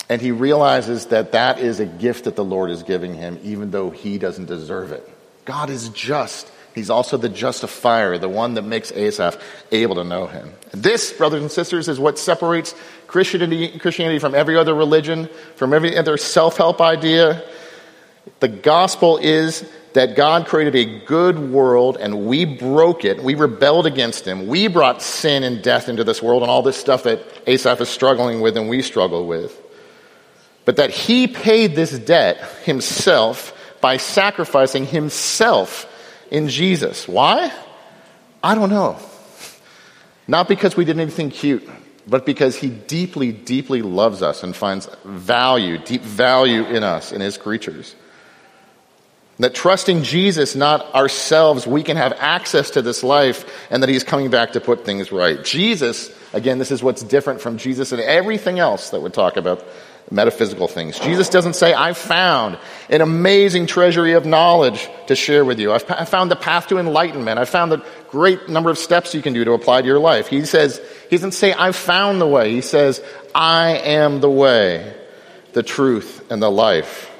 and 0.07 0.21
he 0.21 0.31
realizes 0.31 1.07
that 1.07 1.33
that 1.33 1.59
is 1.59 1.81
a 1.81 1.85
gift 1.85 2.23
that 2.23 2.37
the 2.37 2.45
Lord 2.45 2.71
is 2.71 2.83
giving 2.83 3.13
him, 3.13 3.39
even 3.43 3.71
though 3.71 3.89
he 3.89 4.17
doesn't 4.17 4.45
deserve 4.45 4.93
it. 4.93 5.07
God 5.43 5.69
is 5.69 5.89
just. 5.89 6.49
He's 6.77 6.89
also 6.89 7.17
the 7.17 7.29
justifier, 7.29 8.17
the 8.17 8.29
one 8.29 8.53
that 8.53 8.63
makes 8.63 8.91
Asaph 8.91 9.37
able 9.71 9.95
to 9.95 10.03
know 10.03 10.27
him. 10.27 10.53
This, 10.71 11.11
brothers 11.11 11.41
and 11.41 11.51
sisters, 11.51 11.87
is 11.87 11.99
what 11.99 12.19
separates 12.19 12.75
Christianity, 13.07 14.19
from 14.19 14.35
every 14.35 14.57
other 14.57 14.73
religion, 14.73 15.29
from 15.55 15.73
every 15.73 15.97
other 15.97 16.17
self 16.17 16.57
help 16.57 16.81
idea. 16.81 17.43
The 18.39 18.47
gospel 18.47 19.17
is 19.17 19.69
that 19.93 20.15
God 20.15 20.47
created 20.47 20.75
a 20.75 21.05
good 21.05 21.39
world 21.39 21.97
and 21.97 22.27
we 22.27 22.45
broke 22.45 23.05
it. 23.05 23.23
We 23.23 23.35
rebelled 23.35 23.87
against 23.87 24.25
him. 24.25 24.47
We 24.47 24.67
brought 24.67 25.01
sin 25.01 25.43
and 25.43 25.63
death 25.63 25.89
into 25.89 26.03
this 26.03 26.21
world 26.21 26.43
and 26.43 26.51
all 26.51 26.61
this 26.61 26.77
stuff 26.77 27.03
that 27.03 27.21
Asaph 27.47 27.81
is 27.81 27.89
struggling 27.89 28.41
with 28.41 28.57
and 28.57 28.69
we 28.69 28.81
struggle 28.81 29.25
with 29.25 29.59
but 30.67 30.75
that 30.75 30.89
he 30.89 31.27
paid 31.27 31.77
this 31.77 31.97
debt 31.97 32.37
himself 32.65 33.57
by 33.79 33.95
sacrificing 33.95 34.85
himself 34.85 35.86
in 36.31 36.49
Jesus. 36.49 37.07
Why? 37.07 37.51
I 38.43 38.55
don't 38.55 38.69
know. 38.69 38.97
Not 40.27 40.47
because 40.47 40.75
we 40.75 40.85
did 40.85 40.99
anything 40.99 41.29
cute, 41.29 41.67
but 42.07 42.25
because 42.25 42.55
he 42.55 42.69
deeply, 42.69 43.31
deeply 43.31 43.81
loves 43.81 44.21
us 44.21 44.43
and 44.43 44.55
finds 44.55 44.89
value, 45.03 45.77
deep 45.77 46.01
value 46.01 46.65
in 46.65 46.83
us, 46.83 47.11
in 47.11 47.21
his 47.21 47.37
creatures. 47.37 47.95
That 49.39 49.53
trusting 49.53 50.03
Jesus, 50.03 50.55
not 50.55 50.93
ourselves, 50.95 51.67
we 51.67 51.83
can 51.83 51.95
have 51.95 52.13
access 52.13 52.71
to 52.71 52.81
this 52.81 53.03
life 53.03 53.67
and 53.69 53.83
that 53.83 53.89
he's 53.89 54.03
coming 54.03 54.31
back 54.31 54.53
to 54.53 54.61
put 54.61 54.83
things 54.83 55.11
right. 55.11 55.43
Jesus, 55.43 56.11
again, 56.33 56.57
this 56.57 56.71
is 56.71 56.81
what's 56.81 57.03
different 57.03 57.39
from 57.39 57.57
Jesus 57.57 57.91
and 57.91 58.01
everything 58.01 58.57
else 58.57 58.89
that 58.89 59.01
we 59.01 59.11
talk 59.11 59.37
about 59.37 59.63
metaphysical 60.09 60.67
things. 60.67 60.99
Jesus 60.99 61.29
doesn't 61.29 61.55
say, 61.55 61.73
I 61.73 61.93
found 61.93 62.57
an 62.89 63.01
amazing 63.01 63.67
treasury 63.67 64.13
of 64.13 64.25
knowledge 64.25 64.87
to 65.07 65.15
share 65.15 65.43
with 65.43 65.59
you. 65.59 65.73
I've, 65.73 65.89
I 65.89 66.05
found 66.05 66.31
the 66.31 66.35
path 66.35 66.67
to 66.67 66.77
enlightenment. 66.77 67.39
I 67.39 67.45
found 67.45 67.71
the 67.71 67.85
great 68.09 68.47
number 68.47 68.69
of 68.69 68.77
steps 68.77 69.13
you 69.13 69.21
can 69.21 69.33
do 69.33 69.43
to 69.43 69.51
apply 69.51 69.81
to 69.81 69.87
your 69.87 69.99
life. 69.99 70.27
He 70.27 70.45
says, 70.45 70.81
he 71.09 71.17
doesn't 71.17 71.33
say, 71.33 71.53
I 71.53 71.73
found 71.73 72.21
the 72.21 72.27
way. 72.27 72.51
He 72.51 72.61
says, 72.61 73.03
I 73.35 73.77
am 73.79 74.21
the 74.21 74.29
way, 74.29 74.95
the 75.53 75.63
truth, 75.63 76.31
and 76.31 76.41
the 76.41 76.51
life. 76.51 77.11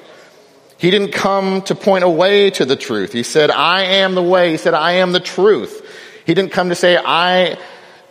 He 0.78 0.90
didn't 0.90 1.12
come 1.12 1.62
to 1.62 1.74
point 1.74 2.04
away 2.04 2.50
to 2.50 2.64
the 2.64 2.76
truth. 2.76 3.12
He 3.12 3.24
said, 3.24 3.50
I 3.50 3.82
am 3.82 4.14
the 4.14 4.22
way. 4.22 4.52
He 4.52 4.56
said, 4.56 4.74
I 4.74 4.92
am 4.92 5.12
the 5.12 5.20
truth. 5.20 5.84
He 6.24 6.34
didn't 6.34 6.52
come 6.52 6.68
to 6.68 6.74
say, 6.74 6.96
I 6.96 7.58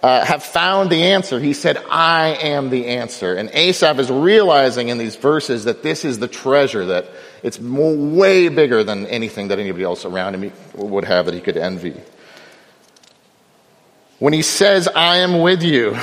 uh, 0.03 0.23
have 0.23 0.43
found 0.43 0.89
the 0.89 1.03
answer. 1.03 1.39
He 1.39 1.53
said, 1.53 1.77
I 1.89 2.37
am 2.41 2.69
the 2.69 2.87
answer. 2.87 3.33
And 3.35 3.49
Asaph 3.51 3.99
is 3.99 4.11
realizing 4.11 4.89
in 4.89 4.97
these 4.97 5.15
verses 5.15 5.63
that 5.63 5.81
this 5.83 6.05
is 6.05 6.19
the 6.19 6.27
treasure, 6.27 6.85
that 6.87 7.09
it's 7.43 7.59
more, 7.59 7.95
way 7.95 8.49
bigger 8.49 8.83
than 8.83 9.07
anything 9.07 9.47
that 9.47 9.59
anybody 9.59 9.83
else 9.83 10.05
around 10.05 10.35
him 10.35 10.51
would 10.75 11.05
have 11.05 11.25
that 11.25 11.33
he 11.33 11.41
could 11.41 11.57
envy. 11.57 11.95
When 14.19 14.33
he 14.33 14.41
says, 14.41 14.87
I 14.87 15.17
am 15.17 15.41
with 15.41 15.63
you, 15.63 15.97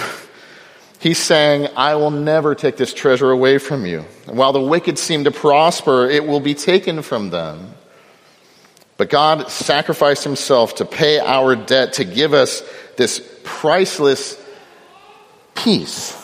he's 1.00 1.18
saying, 1.18 1.68
I 1.76 1.96
will 1.96 2.12
never 2.12 2.54
take 2.54 2.76
this 2.76 2.94
treasure 2.94 3.30
away 3.30 3.58
from 3.58 3.86
you. 3.86 4.04
And 4.26 4.36
while 4.36 4.52
the 4.52 4.60
wicked 4.60 4.98
seem 4.98 5.24
to 5.24 5.30
prosper, 5.30 6.08
it 6.08 6.26
will 6.26 6.40
be 6.40 6.54
taken 6.54 7.02
from 7.02 7.30
them. 7.30 7.74
But 8.96 9.10
God 9.10 9.50
sacrificed 9.50 10.24
himself 10.24 10.76
to 10.76 10.84
pay 10.84 11.18
our 11.18 11.56
debt, 11.56 11.94
to 11.94 12.04
give 12.04 12.32
us 12.32 12.62
this 12.96 13.26
priceless 13.42 14.40
peace 15.54 16.20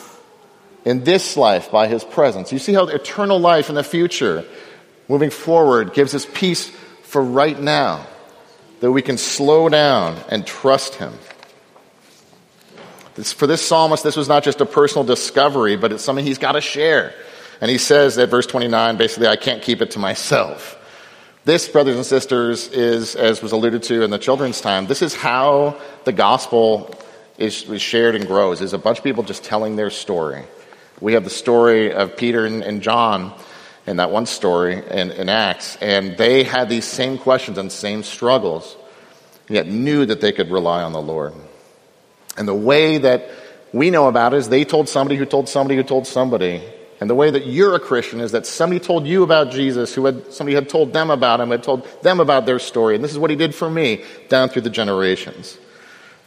in 0.85 1.03
this 1.03 1.35
life 1.35 1.69
by 1.69 1.87
his 1.87 2.03
presence. 2.03 2.51
You 2.51 2.59
see 2.59 2.73
how 2.73 2.87
eternal 2.87 3.39
life 3.39 3.69
in 3.69 3.75
the 3.75 3.83
future, 3.83 4.45
moving 5.07 5.29
forward, 5.29 5.93
gives 5.93 6.15
us 6.15 6.25
peace 6.25 6.69
for 7.03 7.21
right 7.21 7.59
now, 7.59 8.07
that 8.79 8.91
we 8.91 9.01
can 9.01 9.17
slow 9.17 9.67
down 9.67 10.17
and 10.29 10.45
trust 10.47 10.95
him. 10.95 11.13
This, 13.15 13.33
for 13.33 13.45
this 13.45 13.61
psalmist, 13.61 14.03
this 14.03 14.15
was 14.15 14.29
not 14.29 14.43
just 14.43 14.61
a 14.61 14.65
personal 14.65 15.03
discovery, 15.03 15.75
but 15.75 15.91
it's 15.91 16.03
something 16.03 16.25
he's 16.25 16.37
got 16.37 16.53
to 16.53 16.61
share. 16.61 17.13
And 17.59 17.69
he 17.69 17.77
says 17.77 18.17
at 18.17 18.29
verse 18.29 18.47
29, 18.47 18.95
basically, 18.95 19.27
I 19.27 19.35
can't 19.35 19.61
keep 19.61 19.81
it 19.81 19.91
to 19.91 19.99
myself. 19.99 20.77
This, 21.43 21.67
brothers 21.67 21.95
and 21.95 22.05
sisters, 22.05 22.67
is, 22.67 23.15
as 23.15 23.41
was 23.41 23.51
alluded 23.51 23.81
to 23.83 24.03
in 24.03 24.11
the 24.11 24.19
children's 24.19 24.61
time, 24.61 24.85
this 24.85 25.01
is 25.01 25.15
how 25.15 25.75
the 26.03 26.11
gospel 26.11 26.93
is, 27.39 27.63
is 27.63 27.81
shared 27.81 28.13
and 28.13 28.27
grows, 28.27 28.61
is 28.61 28.73
a 28.73 28.77
bunch 28.77 28.99
of 28.99 29.03
people 29.03 29.23
just 29.23 29.43
telling 29.43 29.75
their 29.75 29.89
story. 29.89 30.43
We 30.99 31.13
have 31.13 31.23
the 31.23 31.31
story 31.31 31.93
of 31.93 32.15
Peter 32.15 32.45
and, 32.45 32.61
and 32.61 32.83
John 32.83 33.33
in 33.87 33.97
that 33.97 34.11
one 34.11 34.27
story 34.27 34.75
in, 34.75 35.09
in 35.09 35.29
Acts, 35.29 35.77
and 35.81 36.15
they 36.15 36.43
had 36.43 36.69
these 36.69 36.85
same 36.85 37.17
questions 37.17 37.57
and 37.57 37.71
same 37.71 38.03
struggles, 38.03 38.77
yet 39.49 39.65
knew 39.65 40.05
that 40.05 40.21
they 40.21 40.31
could 40.31 40.51
rely 40.51 40.83
on 40.83 40.93
the 40.93 41.01
Lord. 41.01 41.33
And 42.37 42.47
the 42.47 42.53
way 42.53 42.99
that 42.99 43.27
we 43.73 43.89
know 43.89 44.07
about 44.07 44.35
it 44.35 44.37
is 44.37 44.49
they 44.49 44.63
told 44.63 44.87
somebody 44.87 45.17
who 45.17 45.25
told 45.25 45.49
somebody 45.49 45.75
who 45.75 45.83
told 45.83 46.05
somebody 46.05 46.61
and 47.01 47.09
the 47.09 47.15
way 47.15 47.31
that 47.31 47.47
you're 47.47 47.73
a 47.73 47.79
Christian 47.79 48.21
is 48.21 48.31
that 48.33 48.45
somebody 48.45 48.79
told 48.79 49.07
you 49.07 49.23
about 49.23 49.49
Jesus, 49.49 49.95
who 49.95 50.05
had, 50.05 50.31
somebody 50.31 50.53
had 50.53 50.69
told 50.69 50.93
them 50.93 51.09
about 51.09 51.41
him, 51.41 51.49
had 51.49 51.63
told 51.63 51.83
them 52.03 52.19
about 52.19 52.45
their 52.45 52.59
story. 52.59 52.93
And 52.93 53.03
this 53.03 53.11
is 53.11 53.17
what 53.17 53.31
he 53.31 53.35
did 53.35 53.55
for 53.55 53.67
me 53.67 54.05
down 54.29 54.49
through 54.49 54.61
the 54.61 54.69
generations. 54.69 55.57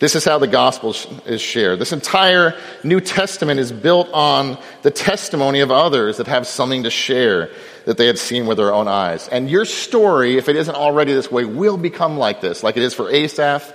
This 0.00 0.16
is 0.16 0.24
how 0.24 0.38
the 0.38 0.48
gospel 0.48 0.90
is 1.26 1.40
shared. 1.40 1.78
This 1.78 1.92
entire 1.92 2.58
New 2.82 3.00
Testament 3.00 3.60
is 3.60 3.70
built 3.70 4.08
on 4.12 4.58
the 4.82 4.90
testimony 4.90 5.60
of 5.60 5.70
others 5.70 6.16
that 6.16 6.26
have 6.26 6.44
something 6.44 6.82
to 6.82 6.90
share 6.90 7.50
that 7.84 7.96
they 7.96 8.08
had 8.08 8.18
seen 8.18 8.46
with 8.46 8.56
their 8.56 8.74
own 8.74 8.88
eyes. 8.88 9.28
And 9.28 9.48
your 9.48 9.66
story, 9.66 10.38
if 10.38 10.48
it 10.48 10.56
isn't 10.56 10.74
already 10.74 11.12
this 11.12 11.30
way, 11.30 11.44
will 11.44 11.76
become 11.76 12.18
like 12.18 12.40
this, 12.40 12.64
like 12.64 12.76
it 12.76 12.82
is 12.82 12.94
for 12.94 13.08
Asaph, 13.08 13.72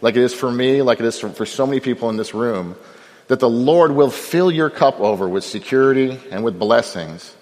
like 0.00 0.16
it 0.16 0.22
is 0.22 0.34
for 0.34 0.50
me, 0.50 0.82
like 0.82 0.98
it 0.98 1.06
is 1.06 1.20
for, 1.20 1.28
for 1.28 1.46
so 1.46 1.64
many 1.64 1.78
people 1.78 2.10
in 2.10 2.16
this 2.16 2.34
room 2.34 2.74
that 3.30 3.38
the 3.38 3.48
Lord 3.48 3.92
will 3.92 4.10
fill 4.10 4.50
your 4.50 4.70
cup 4.70 4.98
over 4.98 5.28
with 5.28 5.44
security 5.44 6.18
and 6.32 6.42
with 6.42 6.58
blessings, 6.58 7.32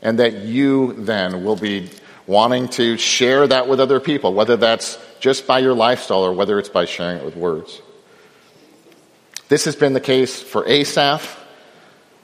and 0.00 0.18
that 0.18 0.32
you 0.32 0.94
then 0.94 1.44
will 1.44 1.56
be 1.56 1.90
wanting 2.26 2.68
to 2.68 2.96
share 2.96 3.46
that 3.46 3.68
with 3.68 3.78
other 3.78 4.00
people, 4.00 4.32
whether 4.32 4.56
that's 4.56 4.96
just 5.20 5.46
by 5.46 5.58
your 5.58 5.74
lifestyle 5.74 6.24
or 6.24 6.32
whether 6.32 6.58
it's 6.58 6.70
by 6.70 6.86
sharing 6.86 7.18
it 7.18 7.24
with 7.26 7.36
words. 7.36 7.82
This 9.50 9.66
has 9.66 9.76
been 9.76 9.92
the 9.92 10.00
case 10.00 10.40
for 10.40 10.66
Asaph, 10.66 11.38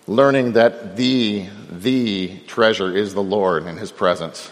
learning 0.07 0.55
that 0.55 0.97
the, 0.97 1.47
the 1.71 2.39
treasure 2.47 2.97
is 2.97 3.13
the 3.13 3.23
Lord 3.23 3.65
and 3.65 3.79
his 3.79 3.93
presence. 3.93 4.51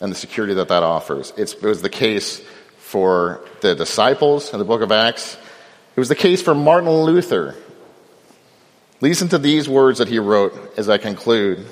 and 0.00 0.12
the 0.12 0.16
security 0.16 0.54
that 0.54 0.68
that 0.68 0.82
offers. 0.82 1.32
It's, 1.36 1.54
it 1.54 1.62
was 1.62 1.82
the 1.82 1.88
case 1.88 2.40
for 2.78 3.40
the 3.62 3.74
disciples 3.74 4.52
in 4.52 4.58
the 4.58 4.64
book 4.64 4.82
of 4.82 4.92
Acts. 4.92 5.36
It 5.94 6.00
was 6.00 6.08
the 6.08 6.14
case 6.14 6.42
for 6.42 6.54
Martin 6.54 6.90
Luther. 6.90 7.54
Listen 9.06 9.28
to 9.28 9.38
these 9.38 9.68
words 9.68 10.00
that 10.00 10.08
he 10.08 10.18
wrote 10.18 10.76
as 10.76 10.88
I 10.88 10.98
conclude. 10.98 11.64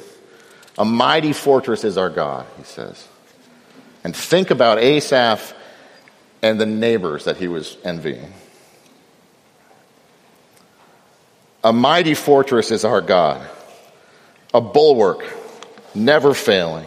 A 0.78 0.84
mighty 0.84 1.32
fortress 1.32 1.82
is 1.82 1.98
our 1.98 2.08
God, 2.08 2.46
he 2.56 2.62
says. 2.62 3.08
And 4.04 4.14
think 4.14 4.52
about 4.52 4.78
Asaph 4.78 5.52
and 6.42 6.60
the 6.60 6.66
neighbors 6.66 7.24
that 7.24 7.36
he 7.36 7.48
was 7.48 7.76
envying. 7.82 8.32
A 11.64 11.72
mighty 11.72 12.14
fortress 12.14 12.70
is 12.70 12.84
our 12.84 13.00
God, 13.00 13.44
a 14.54 14.60
bulwark, 14.60 15.24
never 15.92 16.34
failing. 16.34 16.86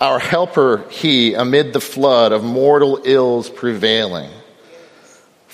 Our 0.00 0.18
helper, 0.18 0.84
he, 0.90 1.34
amid 1.34 1.72
the 1.72 1.80
flood 1.80 2.32
of 2.32 2.42
mortal 2.42 3.00
ills 3.04 3.50
prevailing. 3.50 4.32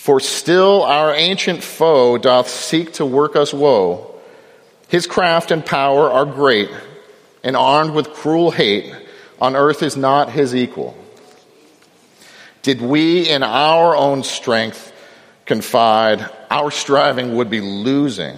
For 0.03 0.19
still 0.19 0.83
our 0.83 1.15
ancient 1.15 1.63
foe 1.63 2.19
doth 2.19 2.49
seek 2.49 2.95
to 2.95 3.07
work 3.07 3.37
us 3.37 3.55
woe. 3.55 4.13
His 4.89 5.07
craft 5.07 5.53
and 5.53 5.65
power 5.65 6.11
are 6.11 6.25
great, 6.25 6.71
and 7.45 7.57
armed 7.57 7.95
with 7.95 8.13
cruel 8.13 8.51
hate, 8.51 8.93
on 9.41 9.55
earth 9.55 9.81
is 9.81 9.97
not 9.97 10.33
his 10.33 10.57
equal. 10.57 10.97
Did 12.63 12.81
we 12.81 13.29
in 13.29 13.45
our 13.45 13.95
own 13.95 14.25
strength 14.25 14.93
confide, 15.47 16.29
our 16.51 16.73
striving 16.73 17.37
would 17.37 17.49
be 17.49 17.61
losing. 17.61 18.37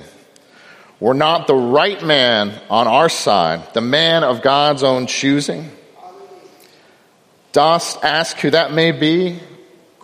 Were 1.00 1.14
not 1.14 1.46
the 1.46 1.54
right 1.54 2.04
man 2.04 2.60
on 2.68 2.86
our 2.86 3.08
side, 3.08 3.72
the 3.72 3.80
man 3.80 4.22
of 4.22 4.42
God's 4.42 4.82
own 4.82 5.06
choosing? 5.06 5.70
Dost 7.52 8.04
ask 8.04 8.36
who 8.36 8.50
that 8.50 8.74
may 8.74 8.92
be? 8.92 9.40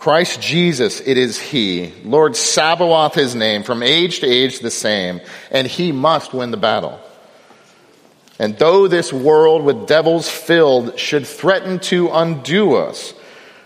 Christ 0.01 0.41
Jesus, 0.41 0.99
it 0.99 1.15
is 1.15 1.39
He. 1.39 1.93
Lord 2.03 2.35
Sabaoth, 2.35 3.13
His 3.13 3.35
name, 3.35 3.61
from 3.61 3.83
age 3.83 4.21
to 4.21 4.27
age 4.27 4.59
the 4.59 4.71
same, 4.71 5.21
and 5.51 5.67
He 5.67 5.91
must 5.91 6.33
win 6.33 6.49
the 6.49 6.57
battle. 6.57 6.99
And 8.39 8.57
though 8.57 8.87
this 8.87 9.13
world 9.13 9.63
with 9.63 9.85
devils 9.85 10.27
filled 10.27 10.97
should 10.97 11.27
threaten 11.27 11.77
to 11.81 12.09
undo 12.09 12.77
us, 12.77 13.13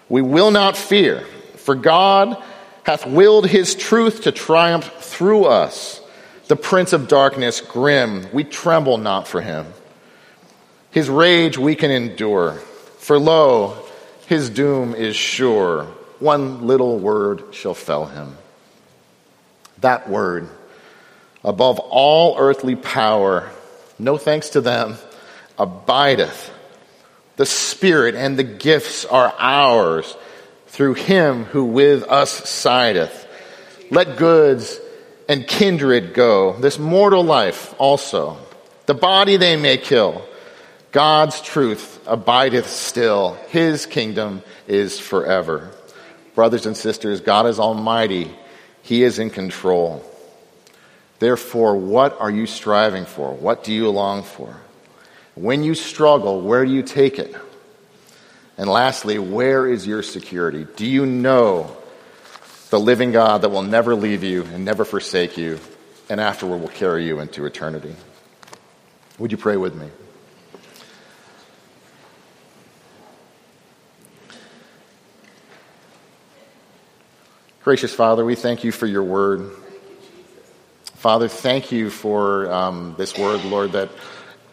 we 0.09 0.21
will 0.21 0.51
not 0.51 0.75
fear, 0.75 1.21
for 1.55 1.73
God 1.73 2.36
hath 2.83 3.07
willed 3.07 3.47
His 3.47 3.73
truth 3.73 4.23
to 4.23 4.33
triumph 4.33 4.91
through 4.99 5.45
us. 5.45 6.01
The 6.49 6.57
prince 6.57 6.91
of 6.91 7.07
darkness, 7.07 7.61
grim, 7.61 8.27
we 8.33 8.43
tremble 8.43 8.97
not 8.97 9.25
for 9.29 9.39
him. 9.39 9.67
His 10.91 11.09
rage 11.09 11.57
we 11.57 11.75
can 11.75 11.91
endure, 11.91 12.55
for 12.97 13.17
lo, 13.17 13.77
his 14.27 14.49
doom 14.49 14.95
is 14.95 15.15
sure 15.15 15.88
one 16.20 16.68
little 16.68 16.99
word 16.99 17.53
shall 17.53 17.74
fell 17.74 18.05
him. 18.05 18.38
That 19.80 20.09
word, 20.09 20.49
above 21.43 21.80
all 21.80 22.38
earthly 22.38 22.76
power, 22.76 23.49
no 23.99 24.18
thanks 24.18 24.49
to 24.49 24.61
them, 24.61 24.97
abideth. 25.57 26.51
The 27.38 27.45
Spirit 27.45 28.16
and 28.16 28.38
the 28.38 28.43
gifts 28.43 29.05
are 29.05 29.34
ours 29.38 30.16
through 30.68 30.95
him 30.95 31.45
who 31.45 31.66
with 31.66 32.03
us 32.03 32.49
sideth. 32.49 33.28
Let 33.91 34.18
goods 34.18 34.80
and 35.28 35.47
kindred 35.47 36.13
go, 36.13 36.57
this 36.57 36.80
mortal 36.80 37.24
life 37.24 37.74
also. 37.78 38.38
The 38.86 38.93
body 38.93 39.38
they 39.38 39.55
may 39.55 39.78
kill. 39.78 40.26
God's 40.91 41.41
truth 41.41 41.99
abideth 42.07 42.68
still. 42.70 43.34
His 43.49 43.86
kingdom 43.86 44.43
is 44.68 44.99
forever. 44.99 45.72
Brothers 46.36 46.65
and 46.65 46.75
sisters, 46.75 47.21
God 47.21 47.47
is 47.47 47.59
almighty. 47.59 48.29
He 48.83 49.03
is 49.03 49.17
in 49.19 49.29
control. 49.29 50.03
Therefore, 51.19 51.75
what 51.77 52.19
are 52.19 52.29
you 52.29 52.45
striving 52.45 53.05
for? 53.05 53.33
What 53.33 53.63
do 53.63 53.73
you 53.73 53.89
long 53.89 54.23
for? 54.23 54.55
When 55.33 55.63
you 55.63 55.73
struggle, 55.75 56.41
where 56.41 56.65
do 56.65 56.71
you 56.71 56.83
take 56.83 57.17
it? 57.17 57.33
And 58.57 58.69
lastly, 58.69 59.17
where 59.17 59.67
is 59.67 59.88
your 59.88 60.03
security? 60.03 60.67
Do 60.75 60.86
you 60.86 61.05
know 61.05 61.75
the 62.69 62.79
living 62.79 63.11
God 63.11 63.41
that 63.41 63.49
will 63.49 63.63
never 63.63 63.95
leave 63.95 64.23
you 64.23 64.43
and 64.43 64.65
never 64.65 64.86
forsake 64.86 65.38
you, 65.38 65.59
and 66.09 66.19
afterward 66.19 66.57
will 66.57 66.67
carry 66.67 67.05
you 67.05 67.19
into 67.19 67.45
eternity? 67.45 67.95
Would 69.19 69.31
you 69.31 69.38
pray 69.38 69.57
with 69.57 69.75
me? 69.75 69.88
Gracious 77.66 77.95
Father, 77.95 78.24
we 78.24 78.36
thank 78.36 78.63
you 78.63 78.72
for 78.72 78.86
your 78.86 79.01
word. 79.01 79.49
Father, 80.97 81.28
thank 81.28 81.72
you 81.72 81.89
for 81.89 82.47
um, 82.53 82.93
this 82.95 83.18
word, 83.18 83.43
Lord, 83.43 83.72
that 83.72 83.89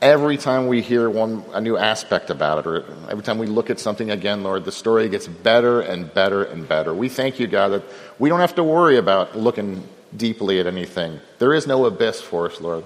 every 0.01 0.39
time 0.39 0.67
we 0.67 0.81
hear 0.81 1.11
one 1.11 1.45
a 1.53 1.61
new 1.61 1.77
aspect 1.77 2.31
about 2.31 2.61
it, 2.61 2.67
or 2.67 2.87
every 3.11 3.23
time 3.23 3.37
we 3.37 3.47
look 3.47 3.69
at 3.69 3.79
something 3.79 4.11
again, 4.11 4.43
Lord, 4.43 4.65
the 4.65 4.73
story 4.73 5.11
gets 5.11 5.29
better 5.29 5.83
and 5.83 6.15
better 6.15 6.45
and 6.45 6.67
better. 6.67 6.95
We 6.95 7.11
thank 7.11 7.39
you, 7.39 7.47
God, 7.47 7.69
that 7.73 7.83
we 8.19 8.31
don't 8.31 8.41
have 8.41 8.55
to 8.55 8.65
worry 8.65 8.97
about 8.97 9.37
looking 9.37 9.87
deeply 10.17 10.59
at 10.59 10.67
anything. 10.67 11.21
There 11.39 11.53
is 11.53 11.67
no 11.67 11.85
abyss 11.85 12.23
for 12.23 12.47
us, 12.47 12.63
Lord. 12.63 12.83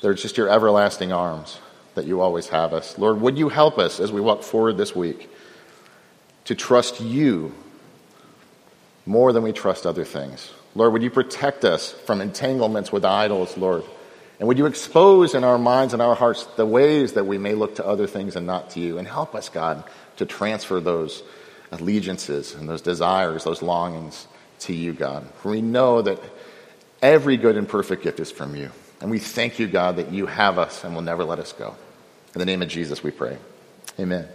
There's 0.00 0.22
just 0.22 0.38
your 0.38 0.48
everlasting 0.48 1.12
arms 1.12 1.58
that 1.96 2.06
you 2.06 2.22
always 2.22 2.48
have 2.48 2.72
us. 2.72 2.96
Lord, 2.96 3.20
would 3.20 3.36
you 3.36 3.50
help 3.50 3.76
us 3.78 4.00
as 4.00 4.10
we 4.10 4.22
walk 4.22 4.42
forward 4.42 4.78
this 4.78 4.96
week 4.96 5.28
to 6.46 6.54
trust 6.54 7.02
you 7.02 7.52
more 9.10 9.32
than 9.32 9.42
we 9.42 9.50
trust 9.50 9.86
other 9.86 10.04
things. 10.04 10.52
Lord, 10.76 10.92
would 10.92 11.02
you 11.02 11.10
protect 11.10 11.64
us 11.64 11.90
from 11.90 12.20
entanglements 12.20 12.92
with 12.92 13.04
idols, 13.04 13.56
Lord? 13.58 13.82
And 14.38 14.46
would 14.46 14.56
you 14.56 14.66
expose 14.66 15.34
in 15.34 15.42
our 15.42 15.58
minds 15.58 15.92
and 15.92 16.00
our 16.00 16.14
hearts 16.14 16.44
the 16.56 16.64
ways 16.64 17.14
that 17.14 17.26
we 17.26 17.36
may 17.36 17.54
look 17.54 17.74
to 17.74 17.84
other 17.86 18.06
things 18.06 18.36
and 18.36 18.46
not 18.46 18.70
to 18.70 18.80
you? 18.80 18.98
And 18.98 19.08
help 19.08 19.34
us, 19.34 19.48
God, 19.48 19.82
to 20.18 20.26
transfer 20.26 20.78
those 20.78 21.24
allegiances 21.72 22.54
and 22.54 22.68
those 22.68 22.82
desires, 22.82 23.42
those 23.42 23.62
longings 23.62 24.28
to 24.60 24.72
you, 24.72 24.92
God. 24.92 25.28
For 25.42 25.50
we 25.50 25.60
know 25.60 26.02
that 26.02 26.22
every 27.02 27.36
good 27.36 27.56
and 27.56 27.68
perfect 27.68 28.04
gift 28.04 28.20
is 28.20 28.30
from 28.30 28.54
you. 28.54 28.70
And 29.00 29.10
we 29.10 29.18
thank 29.18 29.58
you, 29.58 29.66
God, 29.66 29.96
that 29.96 30.12
you 30.12 30.26
have 30.26 30.56
us 30.56 30.84
and 30.84 30.94
will 30.94 31.02
never 31.02 31.24
let 31.24 31.40
us 31.40 31.52
go. 31.52 31.74
In 32.34 32.38
the 32.38 32.46
name 32.46 32.62
of 32.62 32.68
Jesus, 32.68 33.02
we 33.02 33.10
pray. 33.10 33.38
Amen. 33.98 34.28